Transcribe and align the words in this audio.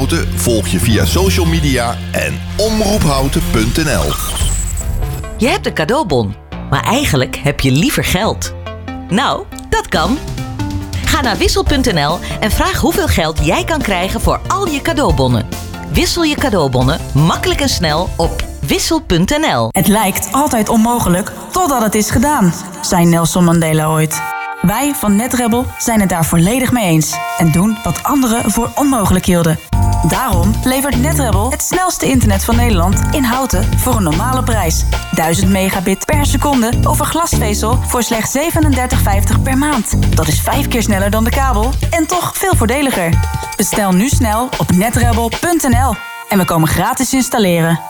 Houten 0.00 0.38
volg 0.38 0.66
je 0.66 0.78
via 0.78 1.04
social 1.04 1.46
media 1.46 1.96
en 2.12 2.40
omroephouten.nl. 2.56 4.12
Je 5.36 5.48
hebt 5.48 5.66
een 5.66 5.74
cadeaubon, 5.74 6.34
maar 6.70 6.84
eigenlijk 6.84 7.36
heb 7.36 7.60
je 7.60 7.70
liever 7.70 8.04
geld. 8.04 8.54
Nou, 9.08 9.44
dat 9.68 9.88
kan. 9.88 10.18
Ga 11.04 11.20
naar 11.20 11.36
wissel.nl 11.36 12.18
en 12.40 12.50
vraag 12.50 12.80
hoeveel 12.80 13.06
geld 13.06 13.44
jij 13.44 13.64
kan 13.64 13.82
krijgen 13.82 14.20
voor 14.20 14.40
al 14.46 14.66
je 14.66 14.82
cadeaubonnen. 14.82 15.48
Wissel 15.92 16.22
je 16.22 16.34
cadeaubonnen 16.34 17.00
makkelijk 17.14 17.60
en 17.60 17.68
snel 17.68 18.08
op 18.16 18.44
wissel.nl. 18.60 19.68
Het 19.70 19.88
lijkt 19.88 20.28
altijd 20.32 20.68
onmogelijk 20.68 21.32
totdat 21.52 21.82
het 21.82 21.94
is 21.94 22.10
gedaan, 22.10 22.52
zei 22.82 23.04
Nelson 23.04 23.44
Mandela 23.44 23.86
ooit. 23.86 24.22
Wij 24.60 24.94
van 24.94 25.16
NetRebel 25.16 25.64
zijn 25.78 26.00
het 26.00 26.08
daar 26.08 26.24
volledig 26.24 26.72
mee 26.72 26.84
eens 26.84 27.16
en 27.38 27.52
doen 27.52 27.76
wat 27.84 28.02
anderen 28.02 28.50
voor 28.50 28.70
onmogelijk 28.74 29.24
hielden. 29.24 29.58
Daarom 30.08 30.54
levert 30.64 31.00
NetRebel 31.00 31.50
het 31.50 31.62
snelste 31.62 32.06
internet 32.06 32.44
van 32.44 32.56
Nederland 32.56 33.00
in 33.10 33.22
houten 33.22 33.78
voor 33.78 33.96
een 33.96 34.02
normale 34.02 34.42
prijs. 34.42 34.84
1000 35.14 35.50
megabit 35.50 36.04
per 36.04 36.26
seconde 36.26 36.72
over 36.86 37.04
glasvezel 37.04 37.76
voor 37.76 38.02
slechts 38.02 38.38
37,50 38.38 39.42
per 39.42 39.58
maand. 39.58 40.16
Dat 40.16 40.28
is 40.28 40.40
vijf 40.40 40.68
keer 40.68 40.82
sneller 40.82 41.10
dan 41.10 41.24
de 41.24 41.30
kabel 41.30 41.70
en 41.90 42.06
toch 42.06 42.36
veel 42.36 42.56
voordeliger. 42.56 43.18
Bestel 43.56 43.92
nu 43.92 44.08
snel 44.08 44.48
op 44.58 44.70
netrebel.nl 44.70 45.94
en 46.28 46.38
we 46.38 46.44
komen 46.44 46.68
gratis 46.68 47.12
installeren. 47.12 47.89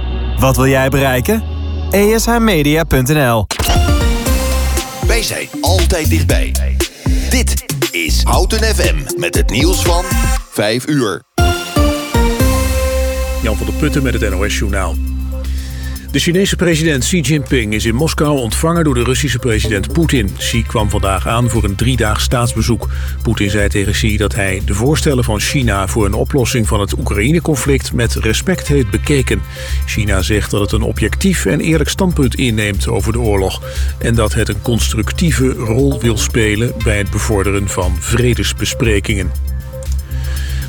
wat 0.41 0.55
wil 0.55 0.67
jij 0.67 0.89
bereiken? 0.89 1.43
ESHmedia.nl 1.89 3.47
Wij 5.07 5.23
zijn 5.23 5.47
altijd 5.61 6.09
dichtbij. 6.09 6.53
Dit 7.29 7.65
is 7.91 8.23
Houten 8.23 8.59
FM 8.59 8.95
met 9.17 9.35
het 9.35 9.49
nieuws 9.49 9.81
van 9.81 10.03
5 10.51 10.87
uur. 10.87 11.21
Jan 13.41 13.57
van 13.57 13.65
der 13.65 13.75
Putten 13.75 14.03
met 14.03 14.21
het 14.21 14.29
NOS 14.29 14.57
Journaal. 14.57 14.95
De 16.11 16.19
Chinese 16.19 16.55
president 16.55 17.03
Xi 17.03 17.19
Jinping 17.19 17.73
is 17.73 17.85
in 17.85 17.95
Moskou 17.95 18.37
ontvangen 18.37 18.83
door 18.83 18.93
de 18.93 19.03
Russische 19.03 19.39
president 19.39 19.93
Poetin. 19.93 20.29
Xi 20.37 20.63
kwam 20.63 20.89
vandaag 20.89 21.27
aan 21.27 21.49
voor 21.49 21.63
een 21.63 21.75
driedaags 21.75 22.23
staatsbezoek. 22.23 22.89
Poetin 23.21 23.49
zei 23.49 23.69
tegen 23.69 23.91
Xi 23.91 24.17
dat 24.17 24.35
hij 24.35 24.61
de 24.65 24.73
voorstellen 24.73 25.23
van 25.23 25.39
China 25.39 25.87
voor 25.87 26.05
een 26.05 26.13
oplossing 26.13 26.67
van 26.67 26.79
het 26.79 26.97
Oekraïne-conflict 26.97 27.93
met 27.93 28.13
respect 28.13 28.67
heeft 28.67 28.89
bekeken. 28.89 29.41
China 29.85 30.21
zegt 30.21 30.51
dat 30.51 30.61
het 30.61 30.71
een 30.71 30.81
objectief 30.81 31.45
en 31.45 31.59
eerlijk 31.59 31.89
standpunt 31.89 32.35
inneemt 32.35 32.87
over 32.87 33.11
de 33.11 33.19
oorlog. 33.19 33.61
En 33.97 34.15
dat 34.15 34.33
het 34.33 34.49
een 34.49 34.61
constructieve 34.61 35.49
rol 35.49 35.99
wil 35.99 36.17
spelen 36.17 36.73
bij 36.83 36.97
het 36.97 37.09
bevorderen 37.09 37.69
van 37.69 37.95
vredesbesprekingen. 37.99 39.50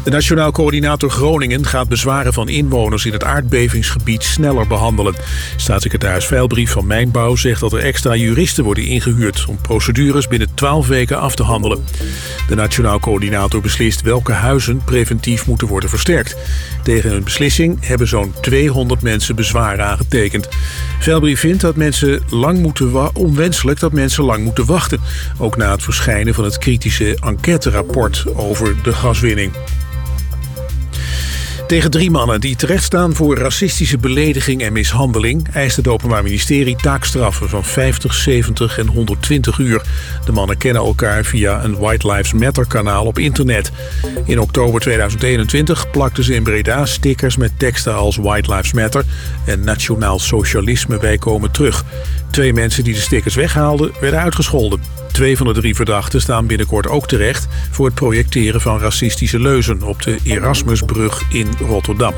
De 0.05 0.11
Nationaal 0.11 0.53
Coördinator 0.53 1.11
Groningen 1.11 1.67
gaat 1.67 1.89
bezwaren 1.89 2.33
van 2.33 2.49
inwoners 2.49 3.05
in 3.05 3.13
het 3.13 3.25
aardbevingsgebied 3.25 4.23
sneller 4.23 4.67
behandelen. 4.67 5.15
Staatssecretaris 5.57 6.25
Veilbrief 6.25 6.71
van 6.71 6.87
Mijnbouw 6.87 7.37
zegt 7.37 7.61
dat 7.61 7.73
er 7.73 7.79
extra 7.79 8.15
juristen 8.15 8.65
worden 8.65 8.85
ingehuurd 8.85 9.45
om 9.49 9.59
procedures 9.61 10.29
binnen 10.29 10.55
12 10.55 10.87
weken 10.87 11.21
af 11.21 11.35
te 11.35 11.43
handelen. 11.43 11.85
De 12.49 12.55
Nationaal 12.55 13.01
Coördinator 13.01 13.61
beslist 13.61 14.01
welke 14.01 14.33
huizen 14.33 14.85
preventief 14.85 15.47
moeten 15.47 15.67
worden 15.67 15.89
versterkt. 15.89 16.37
Tegen 16.83 17.11
hun 17.11 17.25
beslissing 17.25 17.87
hebben 17.87 18.09
zo'n 18.09 18.35
200 18.41 19.03
mensen 19.03 19.37
bezwaar 19.37 19.81
aangetekend. 19.81 20.49
Veilbrief 20.99 21.41
vindt 21.41 21.61
dat 21.61 21.77
mensen 21.77 22.23
lang 22.31 22.59
moeten 22.59 23.15
onwenselijk 23.15 23.81
dat 23.81 23.93
mensen 23.93 24.25
lang 24.25 24.45
moeten 24.45 24.67
wachten. 24.67 25.01
Ook 25.39 25.57
na 25.57 25.71
het 25.71 25.83
verschijnen 25.83 26.35
van 26.35 26.45
het 26.45 26.59
kritische 26.59 27.17
enquêterapport 27.21 28.25
over 28.35 28.75
de 28.83 28.93
gaswinning. 28.93 29.53
Tegen 31.73 31.91
drie 31.91 32.11
mannen 32.11 32.41
die 32.41 32.57
terechtstaan 32.57 33.15
voor 33.15 33.39
racistische 33.39 33.99
belediging 33.99 34.63
en 34.63 34.73
mishandeling... 34.73 35.49
eist 35.53 35.77
het 35.77 35.89
Openbaar 35.89 36.23
Ministerie 36.23 36.77
taakstraffen 36.77 37.49
van 37.49 37.65
50, 37.65 38.15
70 38.15 38.79
en 38.79 38.87
120 38.87 39.59
uur. 39.59 39.83
De 40.25 40.33
mannen 40.33 40.57
kennen 40.57 40.83
elkaar 40.83 41.25
via 41.25 41.65
een 41.65 41.79
White 41.79 42.11
Lives 42.11 42.33
Matter 42.33 42.67
kanaal 42.67 43.05
op 43.05 43.19
internet. 43.19 43.71
In 44.25 44.41
oktober 44.41 44.81
2021 44.81 45.91
plakten 45.91 46.25
ze 46.25 46.35
in 46.35 46.43
Breda 46.43 46.87
stickers 46.87 47.37
met 47.37 47.59
teksten 47.59 47.95
als 47.95 48.17
White 48.17 48.55
Lives 48.55 48.73
Matter... 48.73 49.05
en 49.47 49.65
Nationaal 49.65 50.19
Socialisme 50.19 50.99
wij 50.99 51.19
komen 51.19 51.51
terug. 51.51 51.85
Twee 52.31 52.53
mensen 52.53 52.85
die 52.85 52.95
de 52.95 53.01
stickers 53.01 53.35
weghaalden 53.35 53.93
werden 54.01 54.21
uitgescholden. 54.21 55.02
Twee 55.13 55.37
van 55.37 55.47
de 55.47 55.53
drie 55.53 55.75
verdachten 55.75 56.21
staan 56.21 56.47
binnenkort 56.47 56.89
ook 56.89 57.09
terecht... 57.09 57.49
voor 57.71 57.87
het 57.87 57.95
projecteren 57.95 58.61
van 58.61 58.79
racistische 58.79 59.41
leuzen 59.41 59.83
op 59.83 60.03
de 60.03 60.19
Erasmusbrug 60.25 61.23
in 61.31 61.49
Rotterdam. 61.59 62.15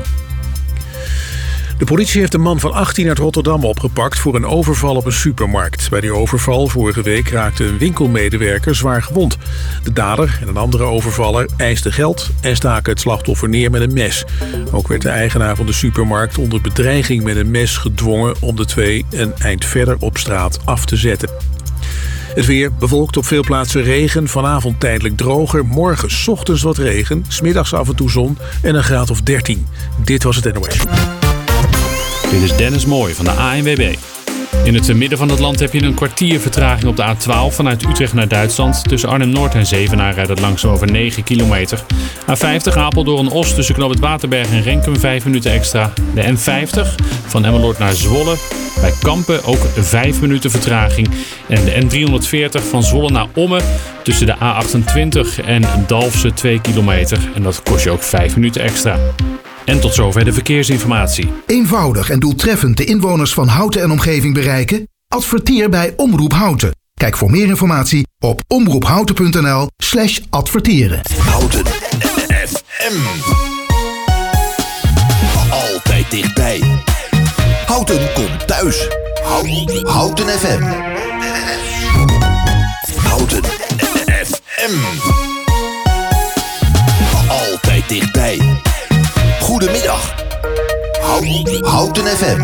De 1.77 1.85
politie 1.85 2.19
heeft 2.19 2.33
een 2.33 2.41
man 2.41 2.59
van 2.59 2.73
18 2.73 3.07
uit 3.07 3.17
Rotterdam 3.17 3.63
opgepakt 3.63 4.19
voor 4.19 4.35
een 4.35 4.45
overval 4.45 4.95
op 4.95 5.05
een 5.05 5.11
supermarkt. 5.11 5.89
Bij 5.89 6.01
die 6.01 6.13
overval 6.13 6.67
vorige 6.67 7.01
week 7.01 7.29
raakte 7.29 7.63
een 7.63 7.77
winkelmedewerker 7.77 8.75
zwaar 8.75 9.03
gewond. 9.03 9.37
De 9.83 9.93
dader 9.93 10.37
en 10.41 10.47
een 10.47 10.57
andere 10.57 10.83
overvaller 10.83 11.49
eisten 11.57 11.93
geld 11.93 12.29
en 12.41 12.55
staken 12.55 12.91
het 12.91 13.01
slachtoffer 13.01 13.49
neer 13.49 13.71
met 13.71 13.81
een 13.81 13.93
mes. 13.93 14.25
Ook 14.71 14.87
werd 14.87 15.01
de 15.01 15.09
eigenaar 15.09 15.55
van 15.55 15.65
de 15.65 15.73
supermarkt 15.73 16.37
onder 16.37 16.61
bedreiging 16.61 17.23
met 17.23 17.35
een 17.35 17.51
mes 17.51 17.77
gedwongen 17.77 18.35
om 18.39 18.55
de 18.55 18.65
twee 18.65 19.05
een 19.11 19.33
eind 19.37 19.65
verder 19.65 19.95
op 19.99 20.17
straat 20.17 20.59
af 20.65 20.85
te 20.85 20.95
zetten. 20.95 21.54
Het 22.35 22.45
weer 22.45 22.73
bewolkt 22.73 23.17
op 23.17 23.25
veel 23.25 23.43
plaatsen 23.43 23.83
regen, 23.83 24.27
vanavond 24.27 24.79
tijdelijk 24.79 25.17
droger. 25.17 25.65
Morgen 25.65 26.09
ochtends 26.31 26.61
wat 26.61 26.77
regen, 26.77 27.25
smiddags 27.27 27.73
af 27.73 27.87
en 27.87 27.95
toe 27.95 28.09
zon 28.09 28.37
en 28.61 28.75
een 28.75 28.83
graad 28.83 29.09
of 29.09 29.21
13. 29.21 29.67
Dit 30.03 30.23
was 30.23 30.35
het 30.35 30.53
NOS. 30.53 30.77
Dit 32.31 32.41
is 32.41 32.55
Dennis 32.55 32.85
Mooij 32.85 33.13
van 33.13 33.25
de 33.25 33.31
ANWB. 33.31 33.95
In 34.65 34.73
het 34.73 34.93
midden 34.93 35.17
van 35.17 35.29
het 35.29 35.39
land 35.39 35.59
heb 35.59 35.73
je 35.73 35.83
een 35.83 35.93
kwartier 35.93 36.39
vertraging 36.39 36.85
op 36.85 36.95
de 36.95 37.15
A12 37.15 37.55
vanuit 37.55 37.85
Utrecht 37.85 38.13
naar 38.13 38.27
Duitsland. 38.27 38.83
Tussen 38.89 39.09
Arnhem-Noord 39.09 39.55
en 39.55 39.65
Zevenaar 39.65 40.13
rijdt 40.13 40.29
het 40.29 40.39
langzaam 40.39 40.71
over 40.71 40.91
9 40.91 41.23
kilometer. 41.23 41.83
A50 42.21 42.77
Apeldoorn 42.77 43.29
Os 43.29 43.55
tussen 43.55 43.75
Knoop 43.75 43.89
het 43.89 43.99
Waterberg 43.99 44.51
en 44.51 44.61
Renkum 44.61 44.99
5 44.99 45.25
minuten 45.25 45.51
extra. 45.51 45.93
De 46.13 46.23
N50 46.23 47.03
van 47.25 47.45
Emmeloord 47.45 47.77
naar 47.77 47.93
Zwolle. 47.93 48.35
Bij 48.81 48.93
Kampen 49.01 49.43
ook 49.43 49.61
5 49.75 50.21
minuten 50.21 50.51
vertraging. 50.51 51.09
En 51.47 51.65
de 51.65 52.09
N340 52.51 52.69
van 52.69 52.83
Zwolle 52.83 53.09
naar 53.09 53.27
Ommen 53.33 53.63
tussen 54.03 54.25
de 54.25 54.35
A28 54.35 55.45
en 55.45 55.63
Dalfsen 55.87 56.33
2 56.33 56.61
kilometer. 56.61 57.19
En 57.35 57.43
dat 57.43 57.63
kost 57.63 57.83
je 57.83 57.89
ook 57.89 58.03
5 58.03 58.35
minuten 58.35 58.61
extra. 58.61 58.97
En 59.65 59.79
tot 59.79 59.93
zover 59.93 60.25
de 60.25 60.33
verkeersinformatie. 60.33 61.31
Eenvoudig 61.45 62.09
en 62.09 62.19
doeltreffend 62.19 62.77
de 62.77 62.85
inwoners 62.85 63.33
van 63.33 63.47
Houten 63.47 63.81
en 63.81 63.91
omgeving 63.91 64.33
bereiken? 64.33 64.87
Adverteer 65.07 65.69
bij 65.69 65.93
Omroep 65.95 66.33
Houten. 66.33 66.71
Kijk 66.93 67.17
voor 67.17 67.31
meer 67.31 67.47
informatie 67.47 68.07
op 68.19 68.41
omroephouten.nl 68.47 69.67
slash 69.77 70.19
adverteren. 70.29 71.01
Houten 71.19 71.65
FM. 72.45 72.97
Altijd 75.49 76.11
dichtbij. 76.11 76.61
Houten 77.65 78.13
komt 78.13 78.47
thuis. 78.47 78.87
Houten, 79.23 79.87
Houten 79.87 80.27
FM. 80.27 80.63
Houten 82.95 83.43
FM. 84.25 85.24
Goedemiddag. 89.65 90.15
Houten, 91.01 91.65
Houten 91.65 92.05
FM. 92.05 92.41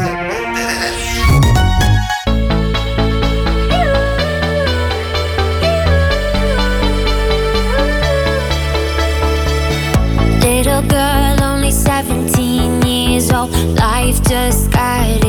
Little 10.39 10.81
girl, 10.88 11.44
only 11.44 11.71
17 11.71 12.81
years 12.81 13.31
old. 13.31 13.51
Life 13.77 14.19
just 14.23 14.71
got 14.71 15.20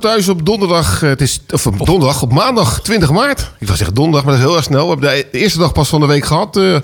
Thuis 0.00 0.28
op 0.28 0.46
donderdag. 0.46 1.02
eh, 1.02 1.08
Het 1.08 1.20
is, 1.20 1.40
of 1.50 1.66
op 1.66 1.86
donderdag, 1.86 2.22
op 2.22 2.32
maandag 2.32 2.80
20 2.82 3.10
maart. 3.10 3.40
Ik 3.58 3.66
wil 3.66 3.76
zeggen 3.76 3.94
donderdag, 3.94 4.24
maar 4.24 4.32
dat 4.32 4.40
is 4.42 4.48
heel 4.48 4.56
erg 4.56 4.66
snel. 4.66 4.82
We 4.84 4.88
hebben 5.06 5.30
de 5.32 5.38
eerste 5.38 5.58
dag 5.58 5.72
pas 5.72 5.88
van 5.88 6.00
de 6.00 6.06
week 6.06 6.24
gehad. 6.24 6.56
eh, 6.56 6.74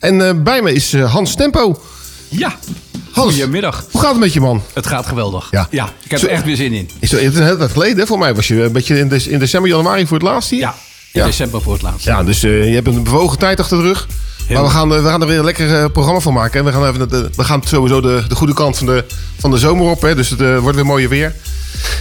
en 0.00 0.26
eh, 0.28 0.30
bij 0.42 0.62
me 0.62 0.72
is 0.72 0.96
Hans 0.96 1.34
Tempo. 1.36 1.80
Ja, 2.28 2.58
Hans, 3.12 3.32
goedemiddag. 3.34 3.84
hoe 3.90 4.00
gaat 4.00 4.10
het 4.10 4.20
met 4.20 4.32
je 4.32 4.40
man? 4.40 4.62
Het 4.72 4.86
gaat 4.86 5.06
geweldig. 5.06 5.48
Ja. 5.50 5.66
Ja, 5.70 5.88
ik 6.04 6.10
heb 6.10 6.20
Zo- 6.20 6.26
er 6.26 6.32
echt 6.32 6.44
weer 6.44 6.56
zin 6.56 6.72
in. 6.72 6.90
Is 6.98 7.10
het 7.10 7.20
is 7.20 7.36
een 7.36 7.42
hele 7.44 7.56
tijd 7.56 7.70
geleden, 7.70 7.98
hè? 7.98 8.06
voor 8.06 8.18
mij 8.18 8.34
was 8.34 8.48
je 8.48 8.62
een 8.62 8.72
beetje 8.72 8.98
in, 8.98 9.08
de- 9.08 9.30
in 9.30 9.38
december, 9.38 9.70
januari 9.70 10.06
voor 10.06 10.16
het 10.18 10.26
laatst 10.26 10.50
hier. 10.50 10.60
Ja, 10.60 10.74
in 11.12 11.20
Ja. 11.20 11.26
december 11.26 11.62
voor 11.62 11.72
het 11.72 11.82
laatst. 11.82 12.04
Ja, 12.04 12.22
dus 12.22 12.40
je 12.40 12.48
hebt 12.48 12.86
een 12.86 13.02
bewogen 13.02 13.38
tijd 13.38 13.60
achter 13.60 13.76
de 13.76 13.82
rug. 13.82 14.06
Heel 14.46 14.56
maar 14.56 14.64
we 14.64 14.70
gaan, 14.70 14.94
eh, 14.94 15.02
we 15.02 15.08
gaan 15.08 15.20
er 15.20 15.26
weer 15.26 15.38
een 15.38 15.44
lekker 15.44 15.74
eh, 15.82 15.84
programma 15.92 16.20
van 16.20 16.32
maken. 16.32 16.58
En 16.58 16.64
we 16.66 16.72
gaan, 16.72 16.86
even 16.88 17.08
de, 17.08 17.30
we 17.36 17.44
gaan 17.44 17.60
sowieso 17.64 18.00
de, 18.00 18.24
de 18.28 18.34
goede 18.34 18.54
kant 18.54 18.76
van 18.78 18.86
de, 18.86 19.04
van 19.38 19.50
de 19.50 19.58
zomer 19.58 19.90
op. 19.90 20.00
Hè? 20.02 20.14
Dus 20.14 20.30
het 20.30 20.40
eh, 20.40 20.58
wordt 20.58 20.76
weer 20.76 20.86
mooier 20.86 21.08
weer. 21.08 21.34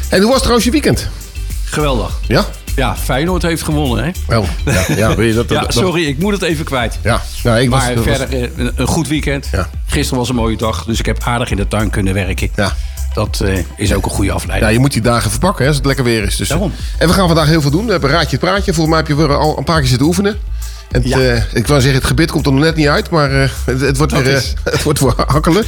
En 0.09 0.21
hoe 0.21 0.29
was 0.31 0.37
trouwens 0.39 0.65
je 0.65 0.71
weekend? 0.71 1.07
Geweldig. 1.63 2.19
Ja? 2.27 2.45
Ja, 2.75 2.95
Feyenoord 2.95 3.41
heeft 3.41 3.63
gewonnen, 3.63 4.03
hè? 4.27 4.37
Oh, 4.37 4.47
ja, 4.65 4.83
ja, 4.95 5.15
weet 5.15 5.27
je 5.29 5.33
dat, 5.35 5.49
Ja, 5.57 5.61
dat- 5.61 5.73
sorry, 5.73 6.05
ik 6.05 6.17
moet 6.19 6.33
het 6.33 6.41
even 6.41 6.65
kwijt. 6.65 6.99
Ja, 7.03 7.21
nou, 7.43 7.59
ik 7.59 7.69
was, 7.69 7.83
Maar 7.83 7.95
was- 7.95 8.03
verder 8.03 8.49
een, 8.57 8.71
een 8.75 8.87
goed 8.87 9.07
weekend. 9.07 9.47
Ja. 9.51 9.69
Gisteren 9.87 10.19
was 10.19 10.29
een 10.29 10.35
mooie 10.35 10.57
dag, 10.57 10.85
dus 10.85 10.99
ik 10.99 11.05
heb 11.05 11.23
aardig 11.23 11.51
in 11.51 11.57
de 11.57 11.67
tuin 11.67 11.89
kunnen 11.89 12.13
werken. 12.13 12.49
Ja. 12.55 12.75
Dat 13.13 13.41
eh, 13.45 13.57
is 13.77 13.93
ook 13.93 14.05
een 14.05 14.11
goede 14.11 14.29
Ja, 14.29 14.33
afleiding. 14.35 14.71
je 14.71 14.79
moet 14.79 14.91
die 14.91 15.01
dagen 15.01 15.31
verpakken 15.31 15.61
hè, 15.61 15.67
als 15.67 15.77
het 15.77 15.85
lekker 15.85 16.03
weer 16.05 16.23
is. 16.23 16.35
Dus, 16.35 16.47
Daarom. 16.47 16.73
En 16.97 17.07
we 17.07 17.13
gaan 17.13 17.27
vandaag 17.27 17.47
heel 17.47 17.61
veel 17.61 17.71
doen. 17.71 17.85
We 17.85 17.91
hebben 17.91 18.09
Raadje 18.09 18.29
het 18.29 18.39
Praatje. 18.39 18.73
Volgens 18.73 18.87
mij 18.87 18.97
heb 18.97 19.07
je 19.07 19.15
weer 19.15 19.37
al 19.37 19.57
een 19.57 19.63
paar 19.63 19.79
keer 19.79 19.87
zitten 19.89 20.07
oefenen. 20.07 20.37
Het, 20.93 21.07
Ja. 21.07 21.19
eh, 21.19 21.41
ik 21.53 21.67
wou 21.67 21.81
zeggen, 21.81 21.99
het 21.99 22.07
gebit 22.09 22.31
komt 22.31 22.45
er 22.45 22.51
nog 22.53 22.61
net 22.61 22.75
niet 22.75 22.87
uit. 22.87 23.09
Maar 23.09 23.31
eh, 23.41 23.49
het, 23.65 23.81
het 23.81 23.97
wordt 23.97 24.11
weer, 24.13 24.25
is- 24.27 24.53
eh, 24.63 24.73
het 24.73 24.83
wordt 24.83 24.99
weer 24.99 25.13
hakkelen. 25.27 25.63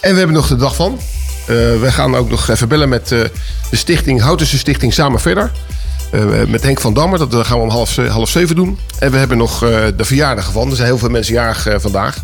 En 0.00 0.12
we 0.12 0.18
hebben 0.18 0.36
nog 0.36 0.46
de 0.48 0.56
dag 0.56 0.74
van. 0.76 0.98
We 1.46 1.86
gaan 1.88 2.16
ook 2.16 2.30
nog 2.30 2.48
even 2.48 2.68
bellen 2.68 2.88
met 2.88 3.08
de 3.08 3.30
stichting, 3.70 4.20
Houtense 4.20 4.58
Stichting 4.58 4.92
Samen 4.92 5.20
Verder. 5.20 5.50
Met 6.48 6.62
Henk 6.62 6.80
van 6.80 6.94
Dammer. 6.94 7.18
Dat 7.28 7.46
gaan 7.46 7.56
we 7.58 7.62
om 7.62 7.70
half, 7.70 7.96
half 7.96 8.28
zeven 8.30 8.56
doen. 8.56 8.78
En 8.98 9.10
we 9.10 9.16
hebben 9.18 9.36
nog 9.36 9.58
de 9.96 10.04
verjaardag 10.04 10.52
van. 10.52 10.70
Er 10.70 10.76
zijn 10.76 10.88
heel 10.88 10.98
veel 10.98 11.08
mensen 11.08 11.34
jarig 11.34 11.66
vandaag. 11.76 12.16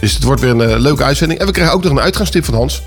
Dus 0.00 0.14
het 0.14 0.22
wordt 0.22 0.40
weer 0.40 0.50
een 0.50 0.80
leuke 0.80 1.04
uitzending. 1.04 1.40
En 1.40 1.46
we 1.46 1.52
krijgen 1.52 1.74
ook 1.74 1.82
nog 1.82 1.92
een 1.92 2.00
uitgaanstip 2.00 2.44
van 2.44 2.54
Hans. 2.54 2.82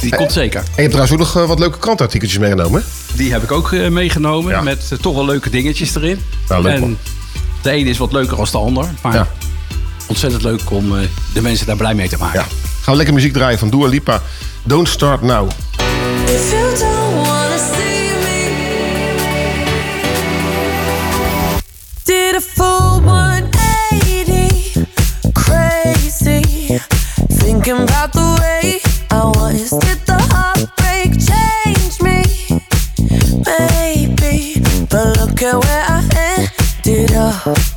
Die 0.00 0.16
komt 0.16 0.32
zeker. 0.32 0.60
En 0.60 0.66
je 0.74 0.80
hebt 0.82 0.92
trouwens 0.94 1.12
ook 1.12 1.34
nog 1.34 1.46
wat 1.46 1.58
leuke 1.58 1.78
krantartikeltjes 1.78 2.38
meegenomen. 2.40 2.80
hè? 2.80 3.16
Die 3.16 3.32
heb 3.32 3.42
ik 3.42 3.52
ook 3.52 3.70
meegenomen. 3.90 4.52
Ja. 4.52 4.60
Met 4.60 4.92
toch 5.00 5.14
wel 5.14 5.24
leuke 5.24 5.50
dingetjes 5.50 5.94
erin. 5.94 6.20
Nou, 6.48 6.62
leuk, 6.62 6.74
en. 6.74 6.98
De 7.66 7.72
ene 7.72 7.90
is 7.90 7.98
wat 7.98 8.12
leuker 8.12 8.36
dan 8.36 8.46
de 8.50 8.58
ander. 8.58 8.84
Maar 9.02 9.14
Ja. 9.14 9.26
ontzettend 10.06 10.42
leuk 10.42 10.70
om 10.70 10.98
eh, 10.98 11.08
de 11.34 11.40
mensen 11.42 11.66
daar 11.66 11.76
blij 11.76 11.94
mee 11.94 12.08
te 12.08 12.16
maken. 12.18 12.40
Ja. 12.40 12.46
Gaan 12.80 12.92
we 12.92 12.96
lekker 12.96 13.14
muziek 13.14 13.32
draaien 13.32 13.58
van 13.58 13.70
Dua 13.70 13.86
Lipa. 13.88 14.22
Don't 14.62 14.88
Start 14.88 15.22
Now. 15.22 15.48
If 16.26 16.50
you 16.52 16.78
don't 16.78 17.14
wanna 17.26 17.56
see 17.74 18.10
me, 18.22 18.50
did 22.04 22.34
a 22.34 22.40
full 22.40 23.00
180, 23.02 24.86
crazy, 25.32 26.78
thinking 27.38 27.76
about 27.88 28.12
the 28.12 28.36
way 28.40 28.80
I 29.10 29.24
was. 29.38 29.70
Did 29.70 29.98
the 30.06 30.18
heartbreak 30.34 31.10
change 31.30 32.00
me? 32.02 32.22
Maybe, 33.44 34.60
but 34.88 35.16
look 35.18 35.42
at 35.42 35.64
where 35.64 35.84
I 35.88 35.95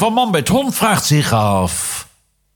van 0.00 0.12
Man 0.12 0.30
met 0.30 0.48
Hond 0.48 0.74
vraagt 0.74 1.04
zich 1.04 1.32
af... 1.32 2.08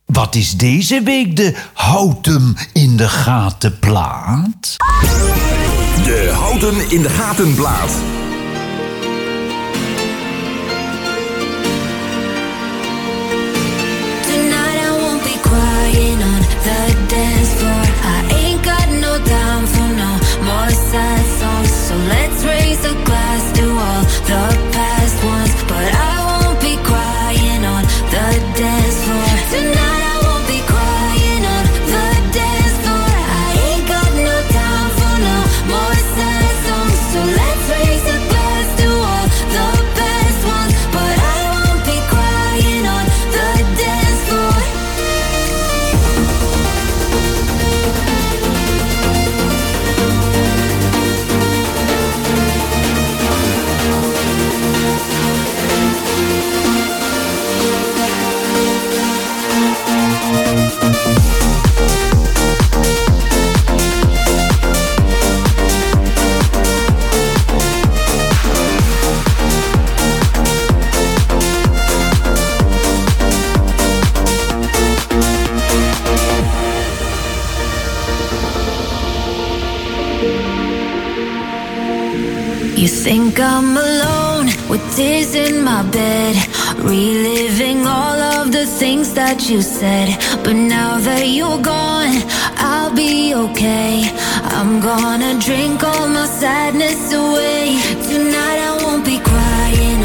Wat 0.04 0.34
is 0.34 0.50
deze 0.56 1.02
week 1.02 1.36
de 1.36 1.56
Houten 1.72 2.56
in 2.72 2.96
de 2.96 3.08
gaten 3.08 3.78
plaat? 3.78 4.76
De 6.04 6.30
Houten 6.34 6.90
in 6.90 7.02
de 7.02 7.10
Gaten 7.10 7.54
plaat. 7.54 8.13
Think 83.04 83.38
I'm 83.38 83.76
alone 83.76 84.46
with 84.70 84.82
tears 84.96 85.34
in 85.34 85.62
my 85.62 85.82
bed, 85.90 86.34
reliving 86.78 87.86
all 87.86 88.18
of 88.36 88.50
the 88.50 88.64
things 88.64 89.12
that 89.12 89.50
you 89.50 89.60
said. 89.60 90.08
But 90.42 90.56
now 90.56 90.96
that 91.00 91.26
you're 91.28 91.60
gone, 91.60 92.16
I'll 92.56 92.94
be 92.94 93.34
okay. 93.34 94.10
I'm 94.56 94.80
gonna 94.80 95.38
drink 95.38 95.84
all 95.84 96.08
my 96.08 96.24
sadness 96.24 97.12
away. 97.12 97.76
Tonight 98.08 98.60
I 98.70 98.72
won't 98.82 99.04
be 99.04 99.18
crying 99.18 100.00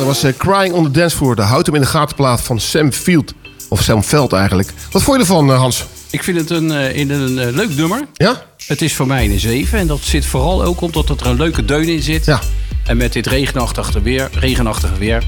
dat 0.00 0.08
was 0.08 0.22
eh, 0.22 0.32
Crying 0.36 0.74
on 0.74 0.84
the 0.84 0.90
Dance 0.90 1.16
Floor. 1.16 1.36
De 1.36 1.42
hout 1.42 1.66
hem 1.66 1.74
in 1.74 1.80
de 1.80 1.86
gaten 1.86 2.16
plaat 2.16 2.40
van 2.40 2.60
Sam 2.60 2.92
Field. 2.92 3.34
Of 3.68 3.82
Sam 3.82 4.04
Veld 4.04 4.32
eigenlijk. 4.32 4.72
Wat 4.90 5.02
vond 5.02 5.16
je 5.16 5.22
ervan, 5.22 5.50
eh, 5.50 5.58
Hans? 5.58 5.84
Ik 6.10 6.22
vind 6.22 6.38
het 6.38 6.50
een, 6.50 6.72
eh, 6.72 6.96
in 6.96 7.10
een 7.10 7.38
eh, 7.38 7.54
leuk 7.54 7.76
nummer. 7.76 8.06
Ja? 8.12 8.42
Het 8.66 8.82
is 8.82 8.94
voor 8.94 9.06
mij 9.06 9.24
een 9.24 9.40
7. 9.40 9.78
En 9.78 9.86
dat 9.86 10.00
zit 10.02 10.26
vooral 10.26 10.64
ook 10.64 10.80
omdat 10.80 11.08
er 11.08 11.26
een 11.26 11.36
leuke 11.36 11.64
deun 11.64 11.88
in 11.88 12.02
zit. 12.02 12.24
Ja. 12.24 12.40
En 12.84 12.96
met 12.96 13.12
dit 13.12 13.26
regenachtige 13.26 14.02
weer, 14.02 14.28
regenachtige 14.32 14.98
weer 14.98 15.24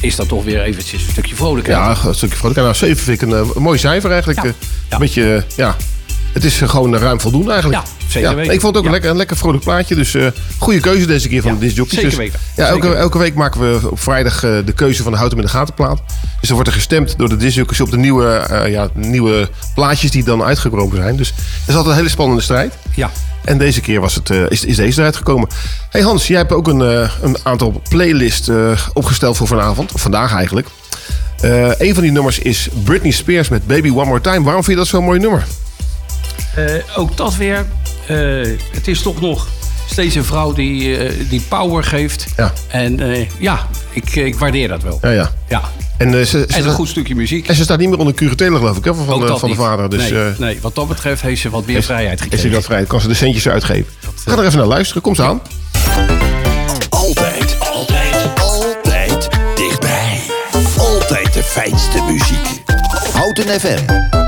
is 0.00 0.16
dat 0.16 0.28
toch 0.28 0.44
weer 0.44 0.62
eventjes 0.62 1.02
een 1.02 1.10
stukje 1.10 1.34
vrolijkheid. 1.34 1.78
Ja, 1.78 2.08
een 2.08 2.14
stukje 2.14 2.36
vrolijk. 2.36 2.58
Nou, 2.58 2.74
7 2.74 2.96
vind 2.96 3.22
ik 3.22 3.28
een, 3.28 3.50
een 3.54 3.62
mooi 3.62 3.78
cijfer 3.78 4.10
eigenlijk. 4.10 4.42
Ja. 4.42 4.48
Ja. 4.48 4.54
Een 4.88 4.98
beetje, 4.98 5.44
ja. 5.56 5.76
Het 6.36 6.44
is 6.44 6.60
eh, 6.60 6.68
gewoon 6.68 6.94
eh, 6.94 7.00
ruim 7.00 7.20
voldoende 7.20 7.50
eigenlijk. 7.52 7.82
Ja, 7.82 7.90
zeker 8.08 8.34
weten. 8.34 8.52
Ik 8.54 8.60
vond 8.60 8.74
het 8.74 8.76
ook 8.76 8.84
Ja. 8.84 8.90
lekker, 8.94 9.10
een 9.10 9.16
lekker 9.16 9.36
vrolijk 9.36 9.64
plaatje. 9.64 9.94
Dus 9.94 10.14
eh 10.14 10.26
goede 10.58 10.80
keuze 10.80 11.06
deze 11.06 11.28
keer 11.28 11.42
van 11.42 11.52
Ja, 11.52 11.58
de 11.58 11.64
discjockeys. 11.64 11.94
zeker 12.00 12.10
Dus, 12.10 12.18
weten. 12.18 12.40
Ja, 12.56 12.66
elke, 12.66 12.94
elke 12.94 13.18
week 13.18 13.34
maken 13.34 13.60
we 13.60 13.90
op 13.90 14.00
vrijdag 14.00 14.40
de 14.40 14.72
keuze 14.74 15.02
van 15.02 15.12
de 15.12 15.18
houten 15.18 15.38
met 15.38 15.46
de 15.46 15.52
gatenplaat. 15.52 16.00
Dus 16.40 16.48
er 16.48 16.54
wordt 16.54 16.68
er 16.70 16.74
gestemd 16.74 17.18
door 17.18 17.28
de 17.28 17.36
discjockeys 17.36 17.80
op 17.80 17.90
de 17.90 17.96
nieuwe, 17.96 18.64
ja, 18.68 18.88
nieuwe 18.94 19.48
plaatjes 19.74 20.10
die 20.10 20.24
dan 20.24 20.42
uitgekomen 20.42 20.96
zijn. 20.96 21.16
Dus 21.16 21.28
het 21.28 21.68
is 21.68 21.74
altijd 21.74 21.90
een 21.92 22.00
hele 22.00 22.08
spannende 22.08 22.42
strijd. 22.42 22.74
Ja. 22.94 23.10
En 23.44 23.58
deze 23.58 23.80
keer 23.80 24.00
was 24.00 24.14
het, 24.14 24.30
is, 24.48 24.64
is 24.64 24.76
deze 24.76 24.98
eruit 25.00 25.16
gekomen. 25.16 25.48
Hey 25.90 26.00
Hans, 26.02 26.26
jij 26.26 26.38
hebt 26.38 26.52
ook 26.52 26.68
een, 26.68 26.80
een 27.22 27.36
aantal 27.42 27.82
playlists 27.88 28.50
opgesteld 28.92 29.36
voor 29.36 29.46
vanavond. 29.46 29.92
Of 29.92 30.00
vandaag 30.00 30.34
eigenlijk. 30.34 30.66
Een 31.78 31.94
van 31.94 32.02
die 32.02 32.12
nummers 32.12 32.38
is 32.38 32.68
Britney 32.84 33.10
Spears 33.12 33.48
met 33.48 33.66
Baby 33.66 33.88
One 33.90 34.04
More 34.04 34.20
Time. 34.20 34.42
Waarom 34.44 34.64
vind 34.64 34.76
je 34.78 34.82
dat 34.82 34.86
zo'n 34.86 35.04
mooi 35.04 35.18
nummer? 35.20 35.44
Eh, 36.56 36.98
ook 36.98 37.16
dat 37.16 37.36
weer. 37.36 37.66
eh, 38.06 38.16
het 38.72 38.88
is 38.88 39.02
toch 39.02 39.20
nog 39.20 39.46
steeds 39.90 40.14
een 40.14 40.24
vrouw 40.24 40.52
die, 40.52 40.96
eh, 40.96 41.12
die 41.28 41.40
power 41.48 41.84
geeft. 41.84 42.26
Ja. 42.36 42.52
En 42.68 43.00
eh, 43.00 43.26
ja, 43.38 43.66
ik, 43.90 44.14
ik 44.16 44.34
waardeer 44.38 44.68
dat 44.68 44.82
wel. 44.82 44.98
Ja, 45.02 45.10
ja. 45.10 45.32
Ja. 45.48 45.62
En, 45.98 46.12
ze, 46.12 46.26
ze, 46.26 46.46
En 46.56 46.66
een 46.66 46.72
goed 46.74 46.88
stukje 46.88 47.14
muziek. 47.14 47.48
en 47.48 47.54
ze 47.54 47.62
staat 47.62 47.78
niet 47.78 47.88
meer 47.88 47.98
onder 47.98 48.14
curatele 48.14 48.56
geloof 48.56 48.76
ik, 48.76 48.84
hè, 48.84 48.94
van, 48.94 49.38
van 49.38 49.48
de 49.50 49.54
vader. 49.54 49.90
Dus 49.90 50.10
nee, 50.10 50.24
eh, 50.24 50.38
nee, 50.38 50.58
wat 50.60 50.74
dat 50.74 50.88
betreft 50.88 51.22
heeft 51.22 51.40
ze 51.40 51.50
wat 51.50 51.66
meer 51.66 51.82
vrijheid 51.82 52.18
is 52.18 52.22
gekregen. 52.22 52.46
hij 52.46 52.56
dat 52.56 52.64
vrij? 52.66 52.84
Kan 52.84 53.00
ze 53.00 53.08
de 53.08 53.14
centjes 53.14 53.48
uitgeven? 53.48 53.92
Gaan 54.24 54.38
er 54.38 54.44
even 54.44 54.58
naar 54.58 54.66
luisteren. 54.66 55.02
Kom 55.02 55.14
ze 55.14 55.22
aan. 55.22 55.40
Altijd, 56.88 57.56
altijd, 57.72 58.40
altijd 58.40 59.28
dichtbij. 59.54 60.20
Altijd 60.78 61.34
de 61.34 61.42
fijnste 61.42 62.02
muziek. 62.02 62.62
Houten 63.12 63.60
FM. 63.60 64.24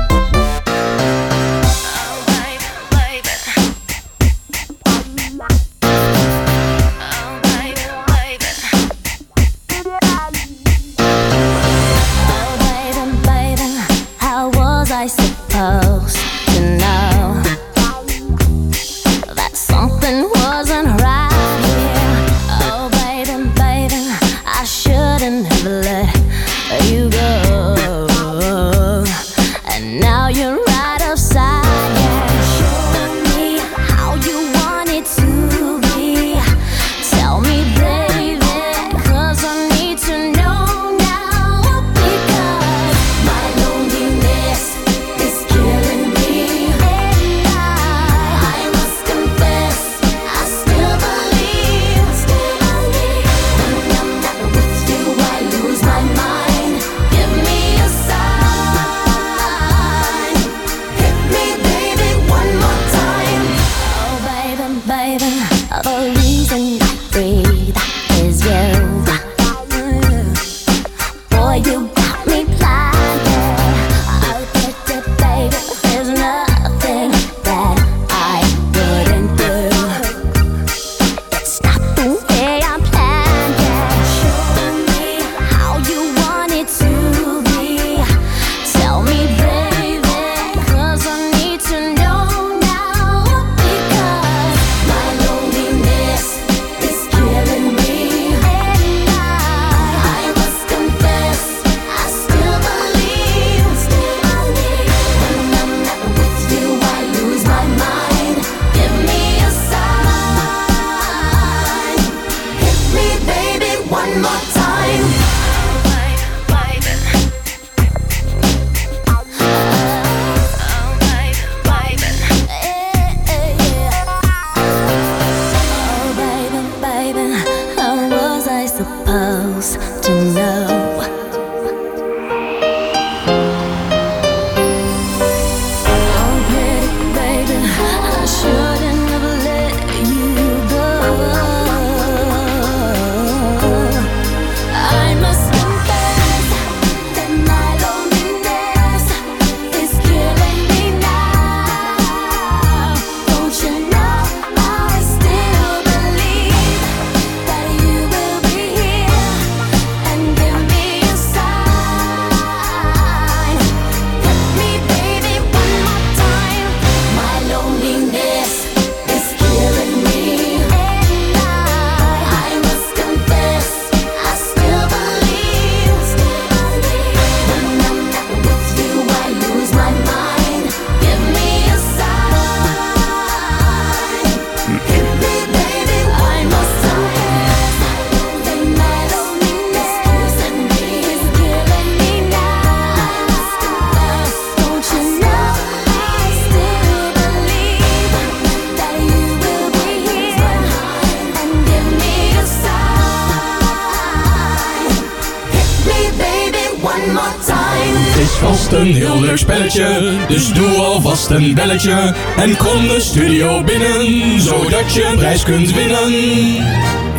Spelletje. 209.69 210.27
Dus 210.27 210.53
doe 210.53 210.77
alvast 210.77 211.29
een 211.29 211.53
belletje. 211.53 212.15
En 212.37 212.57
kom 212.57 212.87
de 212.87 212.99
studio 212.99 213.63
binnen, 213.63 214.41
zodat 214.41 214.93
je 214.93 215.05
een 215.05 215.17
prijs 215.17 215.43
kunt 215.43 215.73
winnen. 215.73 216.11